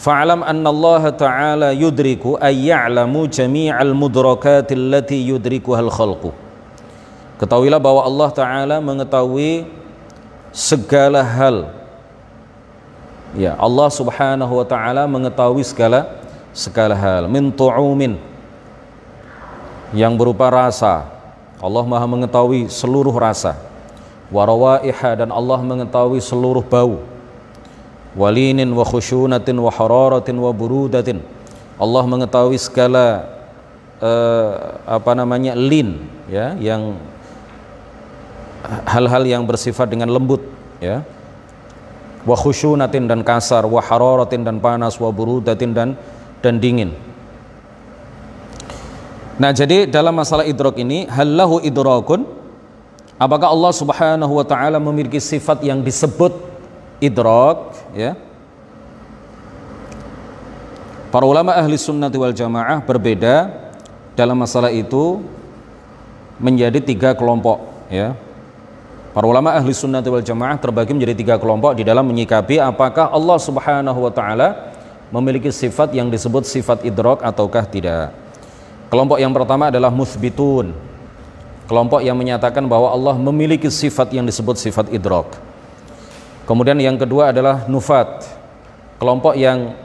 Anna 0.00 0.70
Allah 0.70 1.02
Ta'ala 1.12 1.68
yudriku 1.74 2.38
ay 2.38 2.70
ya'lamu 2.70 3.26
jami'al 3.26 3.90
mudrakat 3.94 4.70
allati 4.70 5.18
yudrikuhal 5.18 5.90
khalqu. 5.90 6.49
Ketahuilah 7.40 7.80
bahwa 7.80 8.04
Allah 8.04 8.28
Ta'ala 8.30 8.76
mengetahui 8.84 9.64
segala 10.52 11.24
hal. 11.24 11.72
Ya, 13.32 13.54
Allah 13.56 13.88
Subhanahu 13.88 14.58
wa 14.58 14.66
taala 14.66 15.06
mengetahui 15.06 15.62
segala 15.62 16.18
segala 16.50 16.98
hal 16.98 17.30
min 17.30 17.54
tu'umin 17.54 18.18
yang 19.94 20.18
berupa 20.18 20.50
rasa. 20.50 21.06
Allah 21.62 21.84
Maha 21.86 22.10
mengetahui 22.10 22.66
seluruh 22.66 23.14
rasa 23.14 23.70
warawaiha 24.32 25.26
dan 25.26 25.28
Allah 25.28 25.60
mengetahui 25.60 26.22
seluruh 26.22 26.64
bau 26.64 27.04
walinin 28.14 28.70
wa 28.72 28.86
khusyunatin 28.86 29.58
wa 29.58 29.68
hararatin 29.68 30.38
wa 30.38 30.50
burudatin 30.54 31.20
Allah 31.76 32.02
mengetahui 32.06 32.56
segala 32.56 33.28
uh, 34.00 34.80
apa 34.86 35.12
namanya 35.12 35.52
lin 35.58 36.00
ya 36.30 36.54
yang 36.56 36.96
hal-hal 38.64 39.22
yang 39.24 39.42
bersifat 39.48 39.88
dengan 39.88 40.12
lembut 40.12 40.44
ya 40.80 41.04
wa 42.24 42.36
khusyunatin 42.36 43.08
dan 43.08 43.24
kasar 43.24 43.64
wa 43.64 43.80
hararatin 43.80 44.44
dan 44.44 44.60
panas 44.60 45.00
wa 45.00 45.08
burudatin 45.08 45.70
dan 45.72 45.88
dan 46.40 46.56
dingin 46.58 46.92
Nah, 49.40 49.56
jadi 49.56 49.88
dalam 49.88 50.12
masalah 50.20 50.44
idrok 50.44 50.76
ini 50.76 51.08
halahu 51.08 51.64
idrakun 51.64 52.28
Apakah 53.20 53.52
Allah 53.52 53.72
Subhanahu 53.76 54.32
wa 54.40 54.44
taala 54.48 54.80
memiliki 54.80 55.20
sifat 55.20 55.60
yang 55.60 55.84
disebut 55.84 56.32
idrak 57.04 57.76
ya? 57.92 58.16
Para 61.12 61.28
ulama 61.28 61.52
ahli 61.52 61.76
sunnati 61.76 62.16
wal 62.16 62.32
jamaah 62.32 62.80
berbeda 62.80 63.52
dalam 64.16 64.40
masalah 64.40 64.72
itu 64.72 65.20
menjadi 66.40 66.80
tiga 66.80 67.12
kelompok 67.12 67.60
ya. 67.92 68.16
Para 69.10 69.26
ulama 69.26 69.50
ahli 69.50 69.74
sunnati 69.74 70.06
wal 70.06 70.22
jamaah 70.22 70.54
terbagi 70.54 70.94
menjadi 70.94 71.14
tiga 71.18 71.34
kelompok 71.34 71.74
di 71.74 71.82
dalam 71.82 72.06
menyikapi 72.06 72.62
apakah 72.62 73.10
Allah 73.10 73.38
Subhanahu 73.42 74.06
wa 74.06 74.12
taala 74.14 74.70
memiliki 75.10 75.50
sifat 75.50 75.90
yang 75.90 76.06
disebut 76.06 76.46
sifat 76.46 76.86
idrak 76.86 77.18
ataukah 77.18 77.66
tidak. 77.66 78.14
Kelompok 78.86 79.18
yang 79.18 79.34
pertama 79.34 79.66
adalah 79.66 79.90
musbitun 79.90 80.70
kelompok 81.70 82.02
yang 82.02 82.18
menyatakan 82.18 82.66
bahwa 82.66 82.90
Allah 82.90 83.14
memiliki 83.14 83.70
sifat 83.70 84.10
yang 84.10 84.26
disebut 84.26 84.58
sifat 84.58 84.90
idrok. 84.90 85.38
Kemudian 86.46 86.74
yang 86.82 86.98
kedua 86.98 87.30
adalah 87.30 87.66
nufat, 87.70 88.26
kelompok 88.98 89.38
yang 89.38 89.78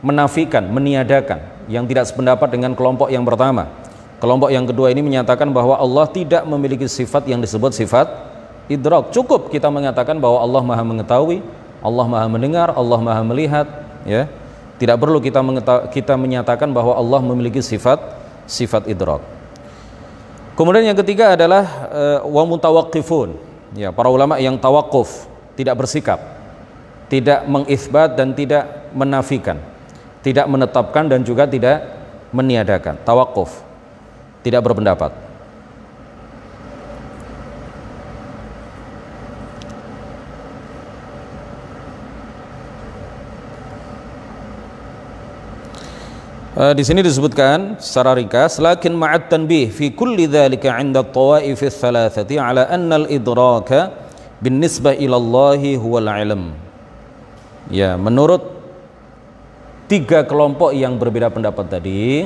menafikan, 0.00 0.64
meniadakan, 0.64 1.44
yang 1.68 1.84
tidak 1.84 2.08
sependapat 2.08 2.48
dengan 2.48 2.72
kelompok 2.72 3.12
yang 3.12 3.20
pertama. 3.20 3.68
Kelompok 4.16 4.48
yang 4.48 4.64
kedua 4.64 4.88
ini 4.88 5.04
menyatakan 5.04 5.52
bahwa 5.52 5.76
Allah 5.76 6.08
tidak 6.08 6.40
memiliki 6.48 6.88
sifat 6.88 7.28
yang 7.28 7.36
disebut 7.36 7.76
sifat 7.76 8.25
idrok. 8.66 9.14
Cukup 9.14 9.48
kita 9.50 9.70
mengatakan 9.70 10.18
bahwa 10.18 10.42
Allah 10.42 10.62
Maha 10.62 10.84
mengetahui, 10.86 11.42
Allah 11.82 12.06
Maha 12.06 12.26
mendengar, 12.30 12.68
Allah 12.74 12.98
Maha 12.98 13.22
melihat, 13.22 13.66
ya. 14.06 14.30
Tidak 14.76 14.96
perlu 15.00 15.24
kita 15.24 15.40
kita 15.88 16.20
menyatakan 16.20 16.68
bahwa 16.68 16.92
Allah 16.92 17.24
memiliki 17.24 17.64
sifat 17.64 17.96
sifat 18.44 18.84
idrok. 18.92 19.24
Kemudian 20.52 20.92
yang 20.92 20.98
ketiga 21.00 21.32
adalah 21.32 21.64
uh, 21.88 22.18
wa 22.28 22.44
mutawaqqifun. 22.44 23.36
Ya, 23.72 23.92
para 23.92 24.08
ulama 24.12 24.36
yang 24.36 24.56
tawakuf, 24.56 25.28
tidak 25.56 25.80
bersikap, 25.80 26.20
tidak 27.08 27.44
mengisbat 27.48 28.16
dan 28.16 28.32
tidak 28.36 28.88
menafikan, 28.92 29.60
tidak 30.20 30.44
menetapkan 30.48 31.08
dan 31.08 31.24
juga 31.24 31.44
tidak 31.44 31.84
meniadakan. 32.32 33.00
Tawakuf. 33.00 33.64
Tidak 34.44 34.62
berpendapat. 34.62 35.25
Uh, 46.56 46.72
di 46.72 46.80
sini 46.88 47.04
disebutkan 47.04 47.76
secara 47.76 48.16
ringkas 48.16 48.56
lakin 48.64 48.96
ma'at 48.96 49.28
tanbih 49.28 49.68
fi 49.68 49.92
kulli 49.92 50.24
dhalika 50.24 50.72
'inda 50.80 51.04
at-tawaif 51.04 51.60
ats-thalathati 51.60 52.40
'ala 52.40 52.64
anna 52.72 52.96
al-idraka 53.04 53.92
binisbah 54.40 54.96
ila 54.96 55.20
Allah 55.20 55.60
huwa 55.76 56.00
al-'ilm. 56.00 56.56
Ya, 57.68 58.00
menurut 58.00 58.40
tiga 59.84 60.24
kelompok 60.24 60.72
yang 60.72 60.96
berbeda 60.96 61.28
pendapat 61.28 61.68
tadi 61.68 62.24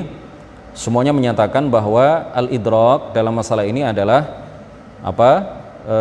semuanya 0.71 1.11
menyatakan 1.11 1.67
bahwa 1.67 2.31
al-idrak 2.31 3.11
dalam 3.11 3.35
masalah 3.35 3.67
ini 3.67 3.83
adalah 3.83 4.47
apa? 5.03 5.31
E, 5.83 5.97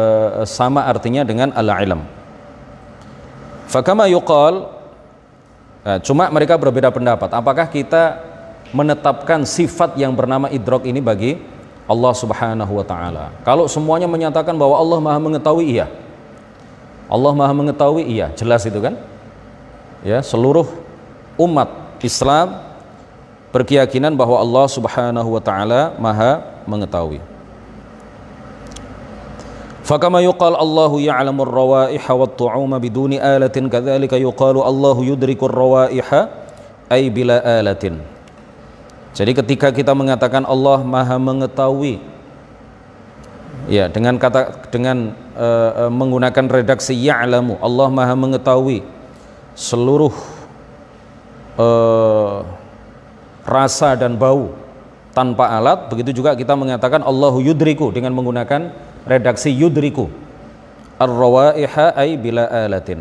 sama 0.47 0.87
artinya 0.87 1.27
dengan 1.27 1.51
al-'ilm. 1.51 2.07
Fakama 3.67 4.07
yuqal 4.07 4.71
Nah, 5.81 5.97
cuma 6.05 6.29
mereka 6.29 6.61
berbeda 6.61 6.93
pendapat. 6.93 7.33
Apakah 7.33 7.65
kita 7.69 8.21
menetapkan 8.71 9.43
sifat 9.49 9.97
yang 9.97 10.13
bernama 10.13 10.53
idrok 10.53 10.85
ini 10.85 11.01
bagi 11.01 11.41
Allah 11.89 12.13
Subhanahu 12.13 12.73
wa 12.77 12.85
taala? 12.85 13.33
Kalau 13.43 13.65
semuanya 13.65 14.05
menyatakan 14.05 14.53
bahwa 14.55 14.77
Allah 14.77 14.99
Maha 15.01 15.19
mengetahui, 15.19 15.81
iya. 15.81 15.87
Allah 17.09 17.33
Maha 17.33 17.53
mengetahui, 17.57 18.05
iya, 18.07 18.29
jelas 18.37 18.63
itu 18.69 18.79
kan? 18.79 18.95
Ya, 20.05 20.21
seluruh 20.21 20.69
umat 21.41 21.69
Islam 22.05 22.61
berkeyakinan 23.51 24.15
bahwa 24.15 24.37
Allah 24.39 24.67
Subhanahu 24.69 25.29
wa 25.33 25.43
taala 25.43 25.97
Maha 25.97 26.45
mengetahui. 26.69 27.30
فكما 29.90 30.20
يقال 30.26 30.54
الله 30.58 30.92
يعلم 31.02 31.38
الروائح 31.46 32.04
والطعوم 32.12 32.72
بدون 32.90 33.14
آلة 33.22 33.56
كذلك 33.70 34.14
يقال 34.18 34.56
الله 34.58 34.98
يدرك 35.06 35.42
الروائح 35.46 36.08
أي 36.90 37.04
بلا 37.14 37.38
آلة 37.62 37.86
Jadi 39.16 39.32
ketika 39.32 39.72
kita 39.72 39.96
mengatakan 39.96 40.44
Allah 40.44 40.84
Maha 40.84 41.16
mengetahui 41.16 42.04
ya 43.72 43.88
dengan 43.88 44.20
kata 44.20 44.68
dengan 44.68 45.16
uh, 45.40 45.88
menggunakan 45.88 46.46
redaksi 46.52 46.92
ya'lamu 46.92 47.56
Allah 47.64 47.88
Maha 47.88 48.12
mengetahui 48.12 48.84
seluruh 49.56 50.12
uh, 51.56 52.44
rasa 53.48 53.96
dan 53.96 54.20
bau 54.20 54.52
tanpa 55.16 55.48
alat 55.48 55.88
begitu 55.88 56.20
juga 56.20 56.36
kita 56.36 56.52
mengatakan 56.60 57.00
Allahu 57.00 57.40
yudriku 57.40 57.96
dengan 57.96 58.12
menggunakan 58.12 58.76
redaksi 59.07 59.53
yudriku 59.53 60.09
ar-rawaiha 61.01 61.97
ay 61.97 62.21
bila 62.21 62.49
alatin 62.49 63.01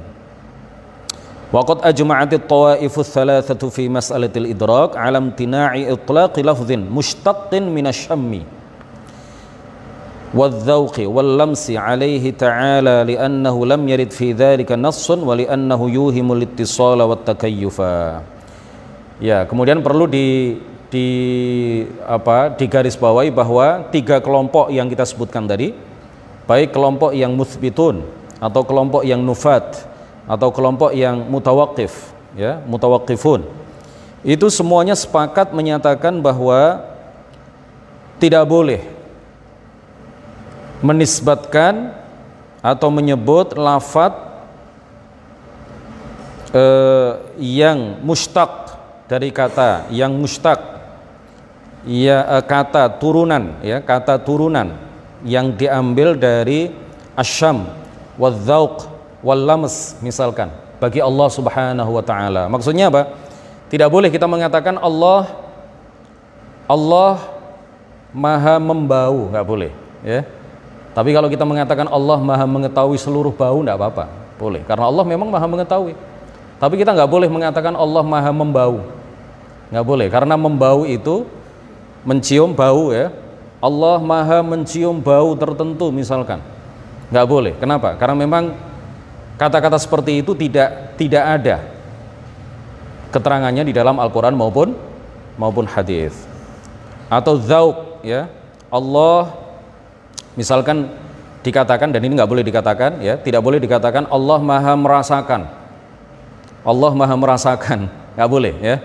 Waqad 1.49 1.81
ajma'at 1.81 2.29
at-tawaif 2.37 2.93
ats-thalathatu 2.93 3.73
fi 3.73 3.89
mas'alati 3.89 4.37
al-idrak 4.37 4.93
'ala 4.93 5.17
imtina'i 5.17 5.89
itlaq 5.89 6.37
lafdhin 6.45 6.85
mushtaqqin 6.85 7.73
wal-dhawqi 10.29 11.09
wal-lamsi 11.09 11.73
'alayhi 11.73 12.37
ta'ala 12.37 13.01
li'annahu 13.01 13.65
lam 13.65 13.81
yarid 13.89 14.13
fi 14.13 14.29
dhalika 14.37 14.77
nassun 14.77 15.25
wa 15.25 15.33
li'annahu 15.33 15.89
yuhimu 15.89 16.37
al-ittisala 16.37 17.09
wat-takayyufa. 17.09 18.21
Ya, 19.17 19.49
kemudian 19.49 19.81
perlu 19.81 20.05
di 20.05 20.61
di 20.93 21.07
apa 22.05 22.53
digarisbawahi 22.53 23.33
bahwa 23.33 23.89
tiga 23.93 24.21
kelompok 24.21 24.69
yang 24.69 24.85
kita 24.89 25.05
sebutkan 25.05 25.49
tadi 25.49 25.73
baik 26.49 26.73
kelompok 26.73 27.13
yang 27.13 27.37
musbitun 27.37 28.01
atau 28.41 28.65
kelompok 28.65 29.05
yang 29.05 29.21
nufat 29.21 29.85
atau 30.25 30.49
kelompok 30.49 30.89
yang 30.97 31.29
mutawakif 31.29 32.09
ya 32.33 32.57
mutawakifun. 32.65 33.45
Itu 34.25 34.49
semuanya 34.49 34.97
sepakat 34.97 35.53
menyatakan 35.53 36.19
bahwa 36.19 36.81
tidak 38.17 38.43
boleh 38.49 38.81
menisbatkan 40.81 41.95
atau 42.59 42.89
menyebut 42.91 43.55
lafat 43.55 44.11
uh, 46.51 47.23
yang 47.39 48.03
mustaq 48.03 48.75
dari 49.07 49.31
kata 49.31 49.87
yang 49.95 50.11
mustaq 50.19 50.59
ya 51.87 52.27
uh, 52.27 52.43
kata 52.43 52.99
turunan 52.99 53.63
ya 53.63 53.79
kata 53.79 54.19
turunan 54.19 54.88
yang 55.23 55.51
diambil 55.55 56.15
dari 56.15 56.71
asyam 57.15 57.67
wadzauq 58.15 58.87
wal 59.19 59.39
lams 59.39 59.99
misalkan 59.99 60.47
bagi 60.79 61.03
Allah 61.03 61.27
Subhanahu 61.27 61.91
wa 61.91 62.03
taala. 62.03 62.47
Maksudnya 62.47 62.87
apa? 62.87 63.11
Tidak 63.67 63.87
boleh 63.91 64.07
kita 64.09 64.25
mengatakan 64.25 64.79
Allah 64.79 65.27
Allah 66.65 67.19
maha 68.15 68.55
membau 68.57 69.29
nggak 69.29 69.45
boleh 69.45 69.71
ya. 70.01 70.23
Tapi 70.95 71.13
kalau 71.13 71.29
kita 71.29 71.45
mengatakan 71.45 71.85
Allah 71.85 72.17
maha 72.17 72.47
mengetahui 72.47 72.97
seluruh 72.97 73.35
bau 73.35 73.59
nggak 73.61 73.77
apa-apa 73.77 74.05
boleh. 74.39 74.63
Karena 74.63 74.87
Allah 74.87 75.05
memang 75.05 75.27
maha 75.27 75.45
mengetahui. 75.45 75.93
Tapi 76.59 76.75
kita 76.79 76.95
nggak 76.95 77.11
boleh 77.11 77.27
mengatakan 77.27 77.75
Allah 77.75 78.03
maha 78.03 78.31
membau 78.31 78.87
nggak 79.69 79.85
boleh. 79.85 80.07
Karena 80.07 80.39
membau 80.39 80.87
itu 80.87 81.27
mencium 82.07 82.55
bau 82.55 82.95
ya 82.95 83.11
Allah 83.59 83.99
maha 83.99 84.39
mencium 84.39 85.03
bau 85.03 85.35
tertentu 85.35 85.91
misalkan. 85.91 86.39
Nggak 87.11 87.27
boleh. 87.27 87.53
Kenapa? 87.59 87.99
Karena 87.99 88.15
memang 88.15 88.55
kata-kata 89.35 89.75
seperti 89.75 90.23
itu 90.23 90.31
tidak 90.31 90.95
tidak 90.95 91.23
ada 91.23 91.57
keterangannya 93.11 93.67
di 93.67 93.75
dalam 93.75 93.99
Al-Quran 93.99 94.39
maupun 94.39 94.71
maupun 95.35 95.67
hadis. 95.67 96.15
Atau 97.11 97.35
zauk 97.43 97.99
ya. 97.99 98.31
Allah 98.71 99.33
misalkan 100.39 100.93
dikatakan 101.41 101.89
dan 101.89 101.99
ini 102.05 102.15
nggak 102.15 102.31
boleh 102.31 102.47
dikatakan 102.47 103.03
ya. 103.03 103.19
Tidak 103.19 103.43
boleh 103.43 103.59
dikatakan 103.59 104.07
Allah 104.07 104.39
maha 104.39 104.73
merasakan. 104.79 105.51
Allah 106.63 106.91
maha 106.95 107.15
merasakan. 107.19 107.91
Nggak 108.19 108.29
boleh 108.35 108.53
ya. 108.59 108.75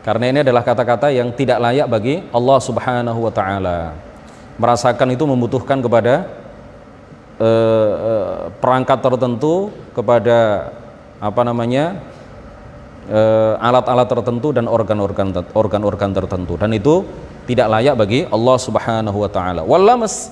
Karena 0.00 0.32
ini 0.32 0.38
adalah 0.40 0.64
kata-kata 0.64 1.12
yang 1.12 1.28
tidak 1.36 1.60
layak 1.60 1.84
bagi 1.84 2.24
Allah 2.32 2.56
subhanahu 2.56 3.28
wa 3.28 3.32
ta'ala 3.34 4.07
merasakan 4.58 5.14
itu 5.14 5.24
membutuhkan 5.24 5.78
kepada 5.78 6.26
uh, 7.38 7.92
uh, 7.94 8.36
perangkat 8.58 8.98
tertentu 8.98 9.70
kepada 9.94 10.70
apa 11.18 11.42
namanya 11.42 11.98
eh, 13.10 13.54
alat-alat 13.58 14.06
uh, 14.06 14.10
tertentu 14.14 14.54
dan 14.54 14.70
organ-organ 14.70 15.34
organ-organ 15.50 16.14
tertentu 16.14 16.54
dan 16.54 16.70
itu 16.70 17.02
tidak 17.42 17.66
layak 17.74 17.98
bagi 17.98 18.22
Allah 18.30 18.54
Subhanahu 18.54 19.18
wa 19.18 19.26
taala. 19.26 19.66
Wallamas 19.66 20.30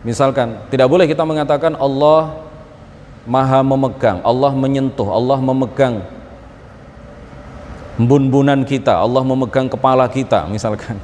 misalkan 0.00 0.64
tidak 0.72 0.88
boleh 0.88 1.04
kita 1.04 1.28
mengatakan 1.28 1.76
Allah 1.76 2.40
Maha 3.26 3.60
memegang, 3.60 4.22
Allah 4.24 4.54
menyentuh, 4.54 5.12
Allah 5.12 5.36
memegang 5.42 6.00
bun-bunan 8.00 8.62
kita, 8.62 8.96
Allah 8.96 9.20
memegang 9.26 9.66
kepala 9.68 10.08
kita 10.08 10.46
misalkan. 10.48 10.96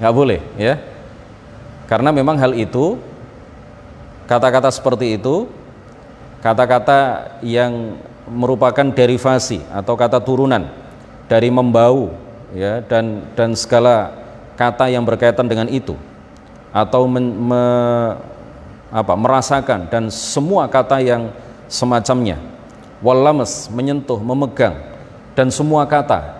nggak 0.00 0.14
boleh 0.16 0.40
ya. 0.56 0.80
Karena 1.90 2.14
memang 2.14 2.38
hal 2.38 2.54
itu 2.54 3.02
kata-kata 4.30 4.70
seperti 4.70 5.18
itu 5.18 5.50
kata-kata 6.38 7.34
yang 7.42 7.98
merupakan 8.30 8.86
derivasi 8.94 9.58
atau 9.74 9.98
kata 9.98 10.22
turunan 10.22 10.70
dari 11.26 11.50
membau 11.50 12.14
ya 12.54 12.78
dan 12.86 13.26
dan 13.34 13.58
segala 13.58 14.14
kata 14.54 14.86
yang 14.86 15.02
berkaitan 15.02 15.50
dengan 15.50 15.66
itu. 15.66 15.98
Atau 16.70 17.10
men, 17.10 17.26
me, 17.50 17.62
apa, 18.94 19.18
merasakan 19.18 19.90
dan 19.90 20.06
semua 20.14 20.70
kata 20.70 21.02
yang 21.02 21.34
semacamnya. 21.66 22.38
Walames 23.02 23.66
menyentuh 23.66 24.22
memegang 24.22 24.78
dan 25.34 25.50
semua 25.50 25.88
kata 25.90 26.38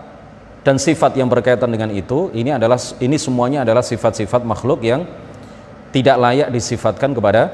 dan 0.63 0.77
sifat 0.77 1.17
yang 1.17 1.27
berkaitan 1.27 1.73
dengan 1.73 1.89
itu 1.89 2.29
ini 2.37 2.53
adalah 2.53 2.77
ini 3.01 3.17
semuanya 3.17 3.65
adalah 3.65 3.81
sifat-sifat 3.81 4.45
makhluk 4.45 4.85
yang 4.85 5.09
tidak 5.91 6.17
layak 6.19 6.49
disifatkan 6.55 7.11
kepada 7.15 7.51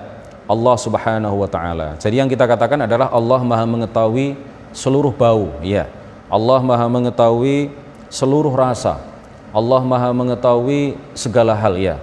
Allah 0.46 0.76
Subhanahu 0.78 1.42
wa 1.42 1.48
taala. 1.50 1.98
Jadi 1.98 2.22
yang 2.22 2.30
kita 2.30 2.46
katakan 2.46 2.86
adalah 2.86 3.10
Allah 3.10 3.40
Maha 3.42 3.66
mengetahui 3.66 4.38
seluruh 4.70 5.10
bau, 5.10 5.56
ya. 5.64 5.90
Allah 6.30 6.60
Maha 6.62 6.86
mengetahui 6.86 7.72
seluruh 8.12 8.54
rasa, 8.54 9.02
Allah 9.50 9.82
Maha 9.82 10.10
mengetahui 10.14 10.94
segala 11.16 11.56
hal 11.56 11.74
ya. 11.80 11.96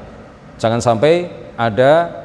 Jangan 0.59 0.81
sampai 0.83 1.31
ada 1.55 2.23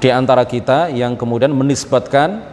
di 0.00 0.08
antara 0.12 0.44
kita 0.44 0.92
yang 0.92 1.16
kemudian 1.16 1.52
menisbatkan 1.52 2.44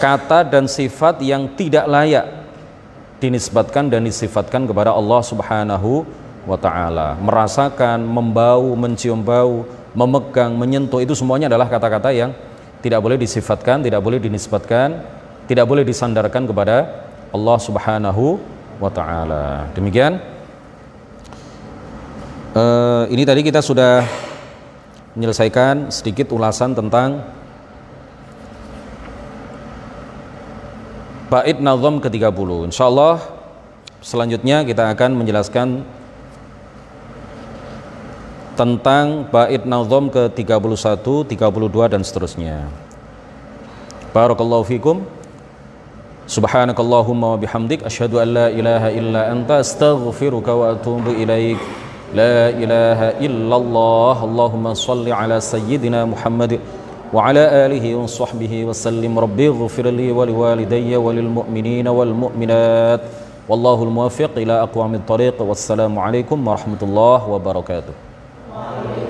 kata 0.00 0.46
dan 0.46 0.70
sifat 0.70 1.20
yang 1.20 1.50
tidak 1.58 1.84
layak 1.90 2.26
dinisbatkan 3.20 3.92
dan 3.92 4.06
disifatkan 4.08 4.64
kepada 4.64 4.96
Allah 4.96 5.20
Subhanahu 5.20 6.08
wa 6.50 6.58
taala. 6.58 7.14
Merasakan, 7.22 8.02
membau, 8.02 8.74
mencium 8.74 9.22
bau, 9.22 9.62
memegang, 9.94 10.58
menyentuh 10.58 10.98
itu 10.98 11.14
semuanya 11.14 11.46
adalah 11.46 11.70
kata-kata 11.70 12.10
yang 12.10 12.34
tidak 12.82 12.98
boleh 12.98 13.14
disifatkan, 13.14 13.86
tidak 13.86 14.02
boleh 14.02 14.18
dinisbatkan, 14.18 14.98
tidak 15.46 15.66
boleh 15.70 15.86
disandarkan 15.86 16.50
kepada 16.50 17.06
Allah 17.30 17.58
Subhanahu 17.62 18.42
wa 18.82 18.90
taala. 18.90 19.70
Demikian 19.78 20.18
uh, 22.58 23.06
ini 23.06 23.22
tadi 23.22 23.46
kita 23.46 23.62
sudah 23.62 24.02
menyelesaikan 25.14 25.94
sedikit 25.94 26.34
ulasan 26.34 26.74
tentang 26.74 27.22
bait 31.30 31.62
nazam 31.62 32.02
ke-30. 32.02 32.70
Insyaallah 32.74 33.22
selanjutnya 34.02 34.66
kita 34.66 34.90
akan 34.90 35.14
menjelaskan 35.14 35.99
tentang 38.58 39.26
bait 39.30 39.62
nazam 39.66 40.10
ke-31, 40.10 41.06
32 41.36 41.92
dan 41.92 42.02
seterusnya. 42.02 42.66
Barakallahu 44.10 44.66
fikum. 44.66 45.06
Subhanakallahumma 46.30 47.34
wa 47.34 47.38
bihamdik 47.42 47.82
asyhadu 47.82 48.22
an 48.22 48.28
la 48.38 48.46
ilaha 48.50 48.90
illa 48.94 49.30
anta 49.34 49.62
astaghfiruka 49.62 50.54
wa 50.54 50.74
atubu 50.74 51.14
ilaik. 51.14 51.58
La 52.14 52.50
ilaha 52.50 53.18
illallah. 53.22 54.14
Allahumma 54.26 54.74
salli 54.74 55.14
ala 55.14 55.38
sayyidina 55.38 56.06
Muhammad 56.06 56.58
wa 57.14 57.26
ala 57.30 57.66
alihi 57.66 57.94
wa 57.94 58.06
sahbihi 58.06 58.66
wa 58.66 58.74
sallim. 58.74 59.14
Rabbi 59.14 59.46
ighfir 59.46 59.90
li 59.94 60.10
wa 60.10 60.26
liwalidayya 60.26 60.98
wa 60.98 61.14
lil 61.14 61.30
mu'minina 61.38 61.90
wal 61.94 62.14
mu'minat. 62.14 63.02
Wallahu 63.50 63.86
al-muwaffiq 63.90 64.38
ila 64.42 64.62
aqwamit 64.66 65.06
tariq. 65.06 65.38
Wassalamu 65.38 66.02
alaikum 66.02 66.38
warahmatullahi 66.38 67.26
wabarakatuh. 67.30 68.09
Amém. 68.52 69.09